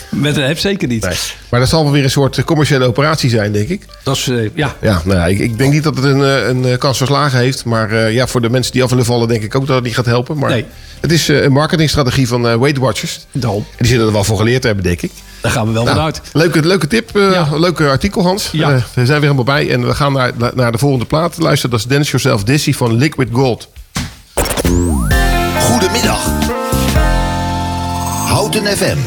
met 0.09 0.37
een 0.37 0.43
app 0.43 0.57
zeker 0.57 0.87
niet. 0.87 1.07
Maar 1.49 1.59
dat 1.59 1.69
zal 1.69 1.83
wel 1.83 1.91
weer 1.91 2.03
een 2.03 2.09
soort 2.09 2.43
commerciële 2.43 2.85
operatie 2.85 3.29
zijn, 3.29 3.51
denk 3.51 3.69
ik. 3.69 3.85
Dat 4.03 4.15
is, 4.15 4.29
ja. 4.55 4.75
Ja, 4.81 5.01
nou 5.05 5.19
ja, 5.19 5.27
ik, 5.27 5.39
ik 5.39 5.57
denk 5.57 5.73
niet 5.73 5.83
dat 5.83 5.95
het 5.95 6.05
een, 6.05 6.19
een 6.65 6.77
kans 6.77 6.97
van 6.97 7.07
slagen 7.07 7.39
heeft. 7.39 7.65
Maar 7.65 8.11
ja, 8.11 8.27
voor 8.27 8.41
de 8.41 8.49
mensen 8.49 8.71
die 8.71 8.83
af 8.83 8.92
willen 8.95 9.05
vallen, 9.05 9.27
denk 9.27 9.43
ik 9.43 9.55
ook 9.55 9.65
dat 9.67 9.75
het 9.75 9.85
niet 9.85 9.95
gaat 9.95 10.05
helpen. 10.05 10.37
Maar 10.37 10.49
Nee. 10.49 10.65
het 10.99 11.11
is 11.11 11.29
eh, 11.29 11.43
een 11.43 11.51
marketingstrategie 11.51 12.27
van 12.27 12.47
eh, 12.47 12.55
Weight 12.57 12.77
Watchers. 12.77 13.25
Daarom. 13.31 13.65
En 13.69 13.75
die 13.77 13.87
zullen 13.87 14.05
er 14.05 14.11
wel 14.13 14.23
voor 14.23 14.37
geleerd 14.37 14.63
hebben, 14.63 14.83
denk 14.83 15.01
ik. 15.01 15.11
Daar 15.41 15.51
gaan 15.51 15.67
we 15.67 15.73
wel 15.73 15.83
Nou, 15.83 15.95
vanuit. 15.95 16.21
Leuke, 16.33 16.65
leuke 16.65 16.87
tip, 16.87 17.15
eh, 17.17 17.51
leuke 17.57 17.87
artikel, 17.89 18.21
Hans. 18.23 18.49
Ja. 18.51 18.69
We 18.69 18.81
zijn 18.93 19.05
weer 19.07 19.19
helemaal 19.21 19.43
bij. 19.43 19.69
En 19.71 19.87
we 19.87 19.95
gaan 19.95 20.13
naar, 20.13 20.31
naar 20.55 20.71
de 20.71 20.77
volgende 20.77 21.05
plaat 21.05 21.37
luisteren. 21.37 21.71
Dat 21.71 21.79
is 21.79 21.85
Dance 21.95 22.09
Yourself 22.09 22.43
Dizzy 22.43 22.73
van 22.73 22.95
Liquid 22.97 23.29
Gold. 23.31 23.67
Goedemiddag. 25.59 26.29
Houten 28.27 28.65
FM. 28.77 28.97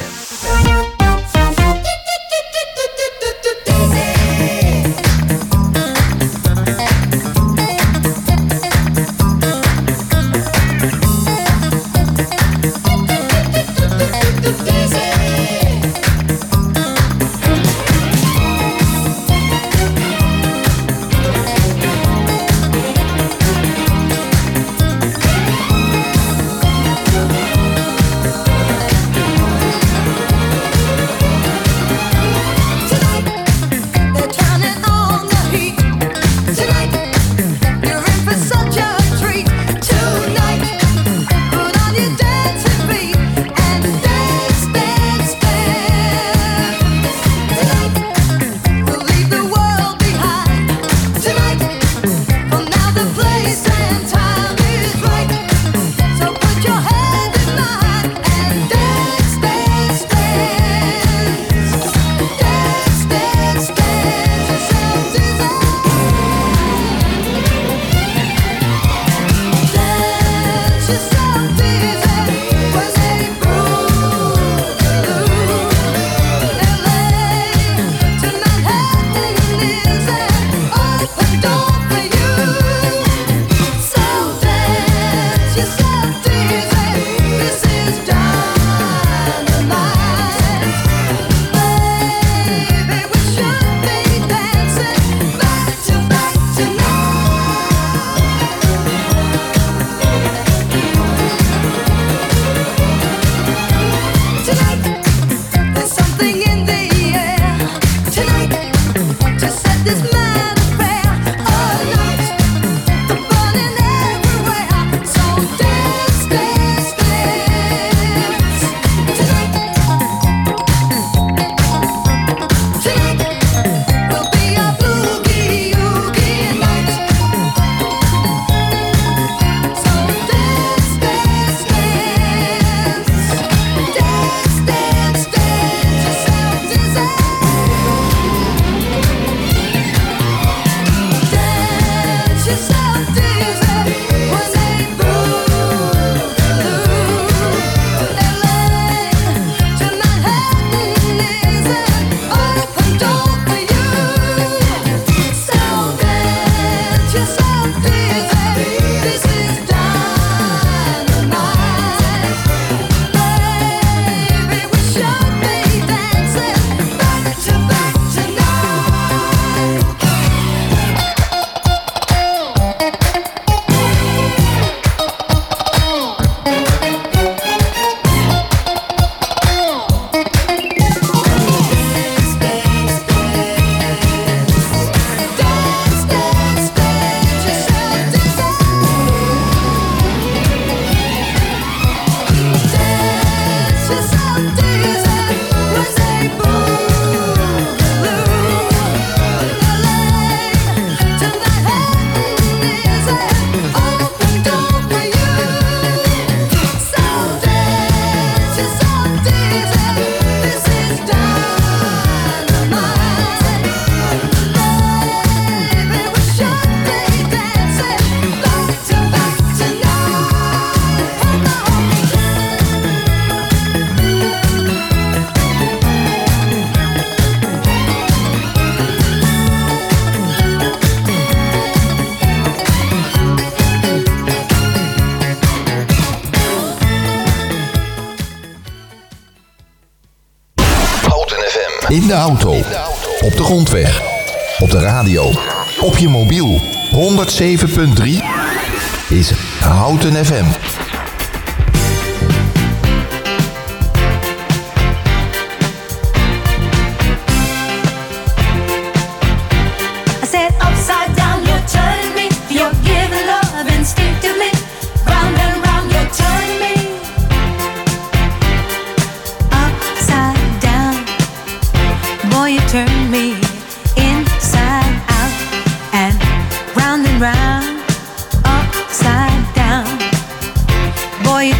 7.3 247.39 249.13
is 249.13 249.31
Houten 249.61 250.15
FM. 250.15 250.56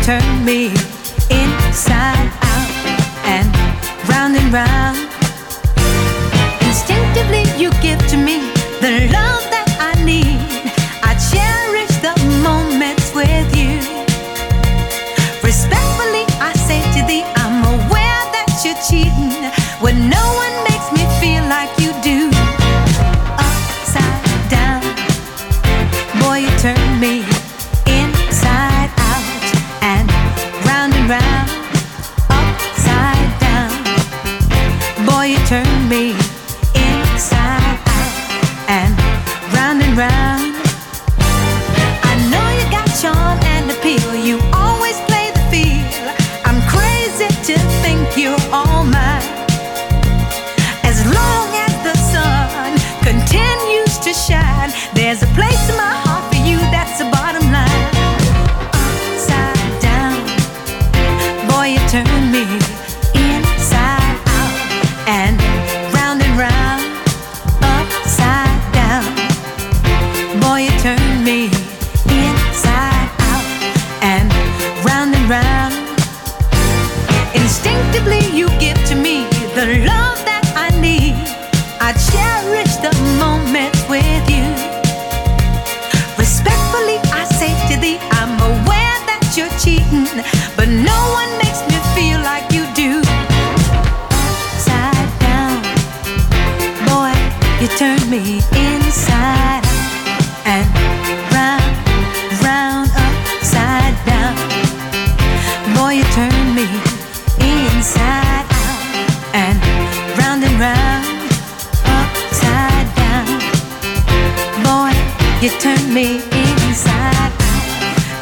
turn 0.07 0.45
me 0.45 0.67
inside 1.31 2.31
out 2.41 2.71
and 3.27 4.09
round 4.09 4.37
and 4.37 4.53
round. 4.53 4.86
You 115.47 115.53
turn 115.61 115.95
me 115.95 116.17
inside 116.17 117.15
out 117.15 117.33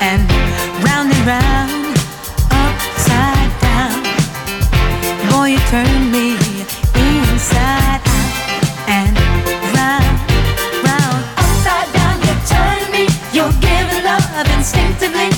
and 0.03 0.31
round 0.85 1.11
and 1.11 1.27
round, 1.27 1.97
upside 2.51 3.51
down. 3.65 4.03
Boy, 5.31 5.57
you 5.57 5.59
turn 5.73 6.13
me 6.13 6.37
inside 6.95 8.03
out 8.05 8.89
and 8.89 9.17
round, 9.73 10.21
round, 10.85 11.25
upside 11.41 11.91
down. 11.95 12.21
You 12.29 12.35
turn 12.45 12.93
me. 12.93 13.09
You're 13.33 13.57
giving 13.59 14.05
love 14.05 14.47
instinctively. 14.59 15.34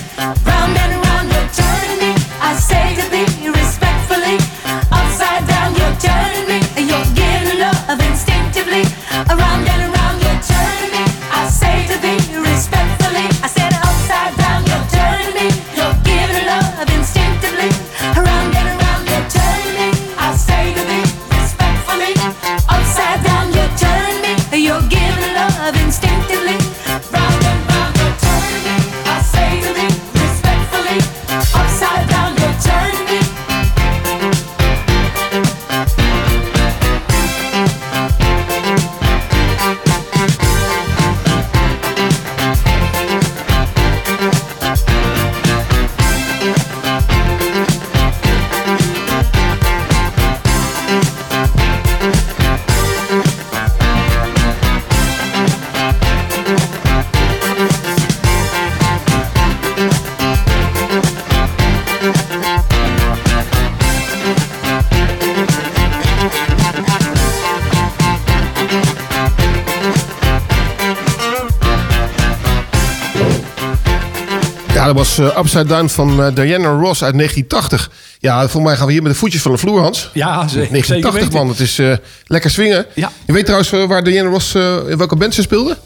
Was 75.17 75.33
eh, 75.33 75.39
Upside 75.39 75.65
Down 75.65 75.87
van 75.87 76.23
eh, 76.23 76.35
Diana 76.35 76.69
Ross 76.69 77.03
uit 77.05 77.15
1980. 77.15 77.91
Ja, 78.19 78.49
voor 78.49 78.63
mij 78.63 78.77
gaan 78.77 78.87
we 78.87 78.93
hier 78.93 79.03
met 79.03 79.13
de 79.13 79.19
voetjes 79.19 79.43
van 79.43 79.53
de 79.53 79.59
vloer, 79.59 79.81
Hans. 79.81 80.11
Ja, 80.13 80.49
zeker 80.49 80.71
1980, 80.71 81.13
weten. 81.13 81.33
man. 81.39 81.49
Het 81.49 81.61
is 81.61 81.79
eh, 81.79 81.93
lekker 82.27 82.51
swingen. 82.51 82.87
Ja. 82.95 83.13
Je 83.27 83.33
weet 83.33 83.45
trouwens 83.45 83.71
waar 83.71 84.05
Diana 84.05 84.29
Ross, 84.29 84.55
in 84.55 84.97
welke 84.97 85.17
band 85.17 85.35
ze 85.35 85.43
speelde? 85.43 85.77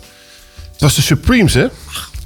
Het 0.72 0.80
was 0.80 0.94
de 0.94 1.02
Supremes, 1.02 1.54
hè? 1.54 1.66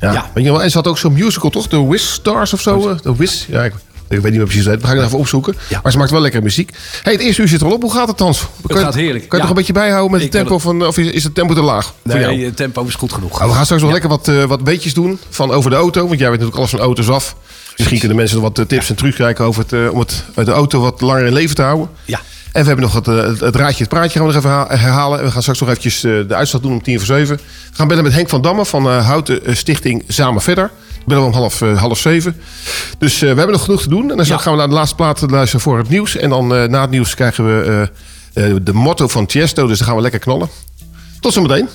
Ja. 0.01 0.31
Wel? 0.35 0.63
En 0.63 0.71
ze 0.71 0.77
had 0.77 0.87
ook 0.87 0.99
zo'n 0.99 1.13
musical, 1.13 1.51
toch? 1.51 1.69
De 1.69 1.87
Wiz 1.87 2.03
Stars 2.03 2.53
of 2.53 2.61
zo? 2.61 2.99
De 3.03 3.17
Wiz? 3.17 3.47
Ja, 3.47 3.65
ik, 3.65 3.73
ik 4.09 4.21
weet 4.21 4.23
niet 4.23 4.33
meer 4.35 4.45
precies 4.45 4.63
hoe 4.65 4.73
het. 4.73 4.81
We 4.81 4.87
gaan 4.87 4.97
het 4.97 5.07
even 5.07 5.19
opzoeken. 5.19 5.55
Maar 5.83 5.93
ze 5.93 5.99
maakt 5.99 6.11
wel 6.11 6.21
lekkere 6.21 6.43
muziek. 6.43 6.71
hey, 7.03 7.13
het 7.13 7.23
eerste 7.23 7.43
uur 7.43 7.49
zit 7.49 7.61
er 7.61 7.67
al 7.67 7.73
op. 7.73 7.83
Hoe 7.83 7.93
gaat 7.93 8.09
het, 8.09 8.19
Hans? 8.19 8.47
Kan 8.67 8.77
je- 8.79 8.83
gaat 8.85 8.95
heerlijk. 8.95 9.29
Kan 9.29 9.29
je 9.29 9.37
Ja. 9.37 9.41
nog 9.41 9.49
een 9.49 9.55
beetje 9.55 9.73
bijhouden 9.73 10.11
met 10.11 10.21
het 10.23 10.31
tempo 10.31 10.59
van... 10.59 10.87
Of 10.87 10.99
is 10.99 11.25
het 11.25 11.35
tempo 11.35 11.55
te 11.55 11.63
laag 11.63 11.95
voor 12.07 12.19
jou? 12.21 12.37
Nee, 12.37 12.45
het 12.45 12.57
tempo 12.57 12.85
is 12.85 12.95
goed 12.95 13.13
genoeg. 13.13 13.39
Nou, 13.39 13.49
we 13.51 13.55
gaan 13.57 13.65
straks 13.65 13.83
nog 13.83 13.91
lekker 13.93 14.09
wat, 14.11 14.29
eh, 14.29 14.45
wat 14.45 14.65
beetjes 14.65 14.95
doen 14.95 15.19
van 15.31 15.51
over 15.51 15.71
de 15.71 15.77
auto. 15.77 16.07
Want 16.07 16.19
jij 16.19 16.31
weet 16.31 16.39
natuurlijk 16.41 16.57
alles 16.57 16.71
van 16.71 16.81
auto's 16.81 17.09
af. 17.09 17.37
Misschien 17.77 17.99
kunnen 17.99 18.17
mensen 18.17 18.41
wat 18.41 18.59
eh, 18.59 18.65
tips 18.65 18.89
en 18.91 18.97
trucs 18.97 19.15
krijgen 19.15 19.45
over 19.45 19.63
het, 19.63 19.73
eh, 19.73 19.93
om 19.93 19.99
het, 19.99 20.25
de 20.35 20.51
auto 20.53 20.81
wat 20.81 21.01
langer 21.01 21.27
in 21.27 21.33
leven 21.33 21.55
te 21.57 21.63
houden. 21.63 21.89
Ja. 22.05 22.21
En 22.53 22.61
we 22.61 22.67
hebben 22.67 22.85
nog 22.85 22.95
het, 22.95 23.07
het, 23.07 23.41
het 23.41 23.57
raadje, 23.57 23.79
het 23.85 23.89
praatje 23.89 24.19
gaan 24.19 24.27
we 24.29 24.33
nog 24.35 24.37
even 24.45 24.51
ha- 24.57 24.67
herhalen. 24.69 25.19
En 25.19 25.25
we 25.25 25.31
gaan 25.31 25.41
straks 25.41 25.61
nog 25.61 25.69
eventjes 25.69 26.01
de 26.01 26.27
uitslag 26.35 26.63
doen 26.63 26.73
om 26.73 26.83
tien 26.83 26.97
voor 26.99 27.07
zeven. 27.07 27.37
We 27.37 27.43
gaan 27.77 27.89
bellen 27.89 28.05
met 28.05 28.13
Henk 28.13 28.29
van 28.29 28.43
Damme 28.43 28.65
van 28.65 28.87
Houten 28.89 29.57
Stichting 29.57 30.05
Samen 30.09 30.43
Verder. 30.43 30.71
We 31.05 31.11
bellen 31.11 31.27
om 31.27 31.33
half, 31.33 31.63
eh, 31.63 31.79
half 31.79 31.99
zeven. 31.99 32.37
Dus 32.99 33.15
eh, 33.15 33.21
we 33.21 33.27
hebben 33.27 33.51
nog 33.51 33.65
genoeg 33.65 33.83
te 33.83 33.89
doen. 33.89 34.11
En 34.11 34.17
dan 34.17 34.27
gaan 34.27 34.53
we 34.53 34.59
naar 34.59 34.69
de 34.69 34.75
laatste 34.75 34.97
plaat 34.97 35.31
luisteren 35.31 35.61
voor 35.61 35.79
het 35.79 35.89
nieuws. 35.89 36.17
En 36.17 36.29
dan 36.29 36.55
eh, 36.55 36.69
na 36.69 36.81
het 36.81 36.91
nieuws 36.91 37.15
krijgen 37.15 37.45
we 37.45 37.91
de 38.63 38.73
motto 38.73 39.09
van 39.09 39.27
Tiesto. 39.27 39.67
Dus 39.67 39.79
dan 39.79 39.87
gaan 39.87 39.97
we 39.97 40.03
lekker 40.03 40.21
knallen. 40.21 40.49
Tot 41.21 41.33
zometeen. 41.33 41.69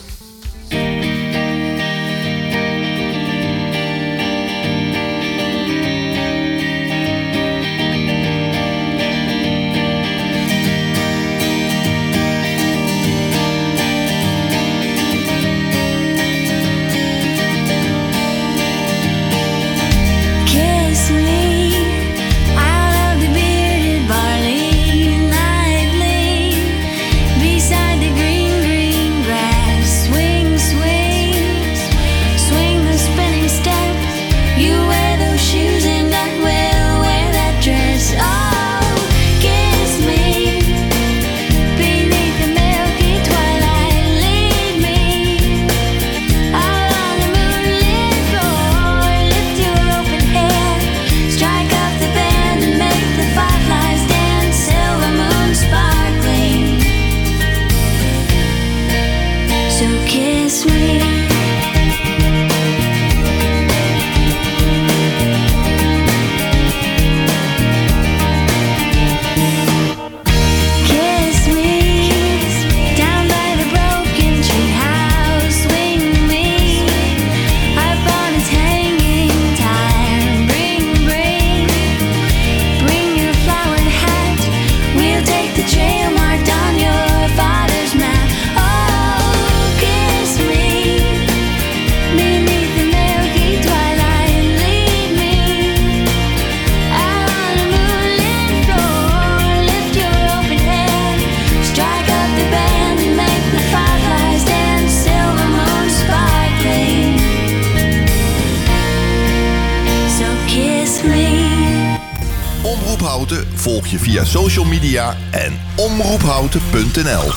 Je 113.90 114.00
via 114.00 114.24
social 114.24 114.66
media 114.66 115.16
en 115.32 115.60
omroephouten.nl. 115.76 117.32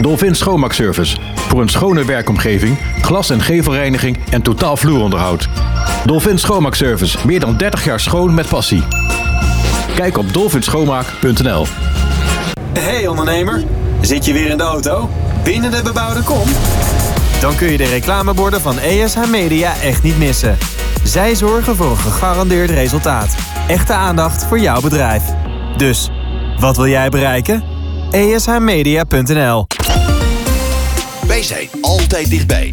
Dolphin 0.00 0.34
Schoonmaakservice. 0.34 1.16
Voor 1.34 1.60
een 1.60 1.68
schone 1.68 2.04
werkomgeving, 2.04 2.78
glas- 3.02 3.30
en 3.30 3.40
gevelreiniging 3.40 4.18
en 4.30 4.42
totaal 4.42 4.76
vloeronderhoud. 4.76 5.48
Dolphin 6.04 6.38
Schoonmaakservice. 6.38 7.18
Meer 7.26 7.40
dan 7.40 7.56
30 7.56 7.84
jaar 7.84 8.00
schoon 8.00 8.34
met 8.34 8.48
passie. 8.48 8.82
Kijk 9.94 10.18
op 10.18 10.32
dolphinschoonmaak.nl. 10.32 11.66
Hey 12.72 13.06
ondernemer, 13.06 13.64
zit 14.00 14.24
je 14.24 14.32
weer 14.32 14.50
in 14.50 14.56
de 14.56 14.62
auto? 14.62 15.10
Binnen 15.44 15.70
de 15.70 15.80
bebouwde 15.82 16.22
kom? 16.22 16.48
Dan 17.40 17.56
kun 17.56 17.70
je 17.70 17.76
de 17.76 17.88
reclameborden 17.88 18.60
van 18.60 18.78
ESH 18.78 19.30
Media 19.30 19.72
echt 19.82 20.02
niet 20.02 20.18
missen. 20.18 20.58
Zij 21.04 21.34
zorgen 21.34 21.76
voor 21.76 21.90
een 21.90 21.96
gegarandeerd 21.96 22.70
resultaat. 22.70 23.57
Echte 23.68 23.92
aandacht 23.92 24.44
voor 24.44 24.58
jouw 24.58 24.80
bedrijf. 24.80 25.22
Dus, 25.76 26.10
wat 26.58 26.76
wil 26.76 26.86
jij 26.86 27.08
bereiken? 27.08 27.62
ESHmedia.nl 28.10 29.66
Wij 31.26 31.42
zijn 31.42 31.68
altijd 31.80 32.30
dichtbij. 32.30 32.72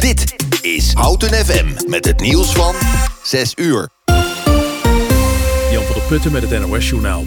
Dit 0.00 0.34
is 0.62 0.92
Houten 0.92 1.34
FM 1.34 1.90
met 1.90 2.04
het 2.04 2.20
nieuws 2.20 2.52
van 2.52 2.74
6 3.22 3.52
uur. 3.56 3.88
Jan 5.70 5.82
van 5.82 5.94
der 5.94 6.02
Putten 6.08 6.32
met 6.32 6.50
het 6.50 6.60
NOS-journaal. 6.60 7.24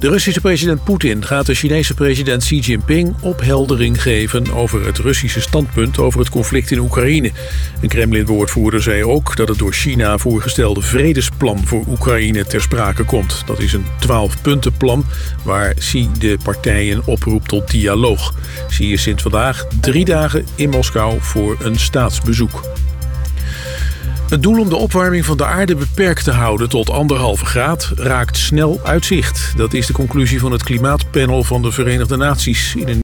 De 0.00 0.08
Russische 0.08 0.40
president 0.40 0.84
Poetin 0.84 1.24
gaat 1.24 1.46
de 1.46 1.54
Chinese 1.54 1.94
president 1.94 2.42
Xi 2.42 2.58
Jinping 2.58 3.14
opheldering 3.20 4.02
geven 4.02 4.52
over 4.52 4.86
het 4.86 4.98
Russische 4.98 5.40
standpunt 5.40 5.98
over 5.98 6.18
het 6.20 6.28
conflict 6.28 6.70
in 6.70 6.78
Oekraïne. 6.78 7.30
Een 7.80 7.88
Kremlin-woordvoerder 7.88 8.82
zei 8.82 9.04
ook 9.04 9.36
dat 9.36 9.48
het 9.48 9.58
door 9.58 9.72
China 9.72 10.18
voorgestelde 10.18 10.80
vredesplan 10.80 11.66
voor 11.66 11.84
Oekraïne 11.88 12.44
ter 12.44 12.62
sprake 12.62 13.04
komt. 13.04 13.42
Dat 13.46 13.58
is 13.58 13.72
een 13.72 13.84
12-puntenplan 13.84 15.04
waar 15.44 15.74
Xi 15.74 16.08
de 16.18 16.38
partijen 16.42 17.06
oproept 17.06 17.48
tot 17.48 17.70
dialoog. 17.70 18.34
Xi 18.68 18.92
is 18.92 19.02
sinds 19.02 19.22
vandaag 19.22 19.66
drie 19.80 20.04
dagen 20.04 20.46
in 20.54 20.70
Moskou 20.70 21.16
voor 21.20 21.56
een 21.62 21.78
staatsbezoek. 21.78 22.62
Het 24.30 24.42
doel 24.42 24.60
om 24.60 24.68
de 24.68 24.76
opwarming 24.76 25.24
van 25.24 25.36
de 25.36 25.44
aarde 25.44 25.74
beperkt 25.74 26.24
te 26.24 26.30
houden 26.30 26.68
tot 26.68 26.90
anderhalve 26.90 27.44
graad 27.44 27.92
raakt 27.96 28.36
snel 28.36 28.80
uit 28.84 29.04
zicht. 29.04 29.52
Dat 29.56 29.74
is 29.74 29.86
de 29.86 29.92
conclusie 29.92 30.40
van 30.40 30.52
het 30.52 30.62
klimaatpanel 30.62 31.44
van 31.44 31.62
de 31.62 31.72
Verenigde 31.72 32.16
Naties 32.16 32.74
in 32.74 32.98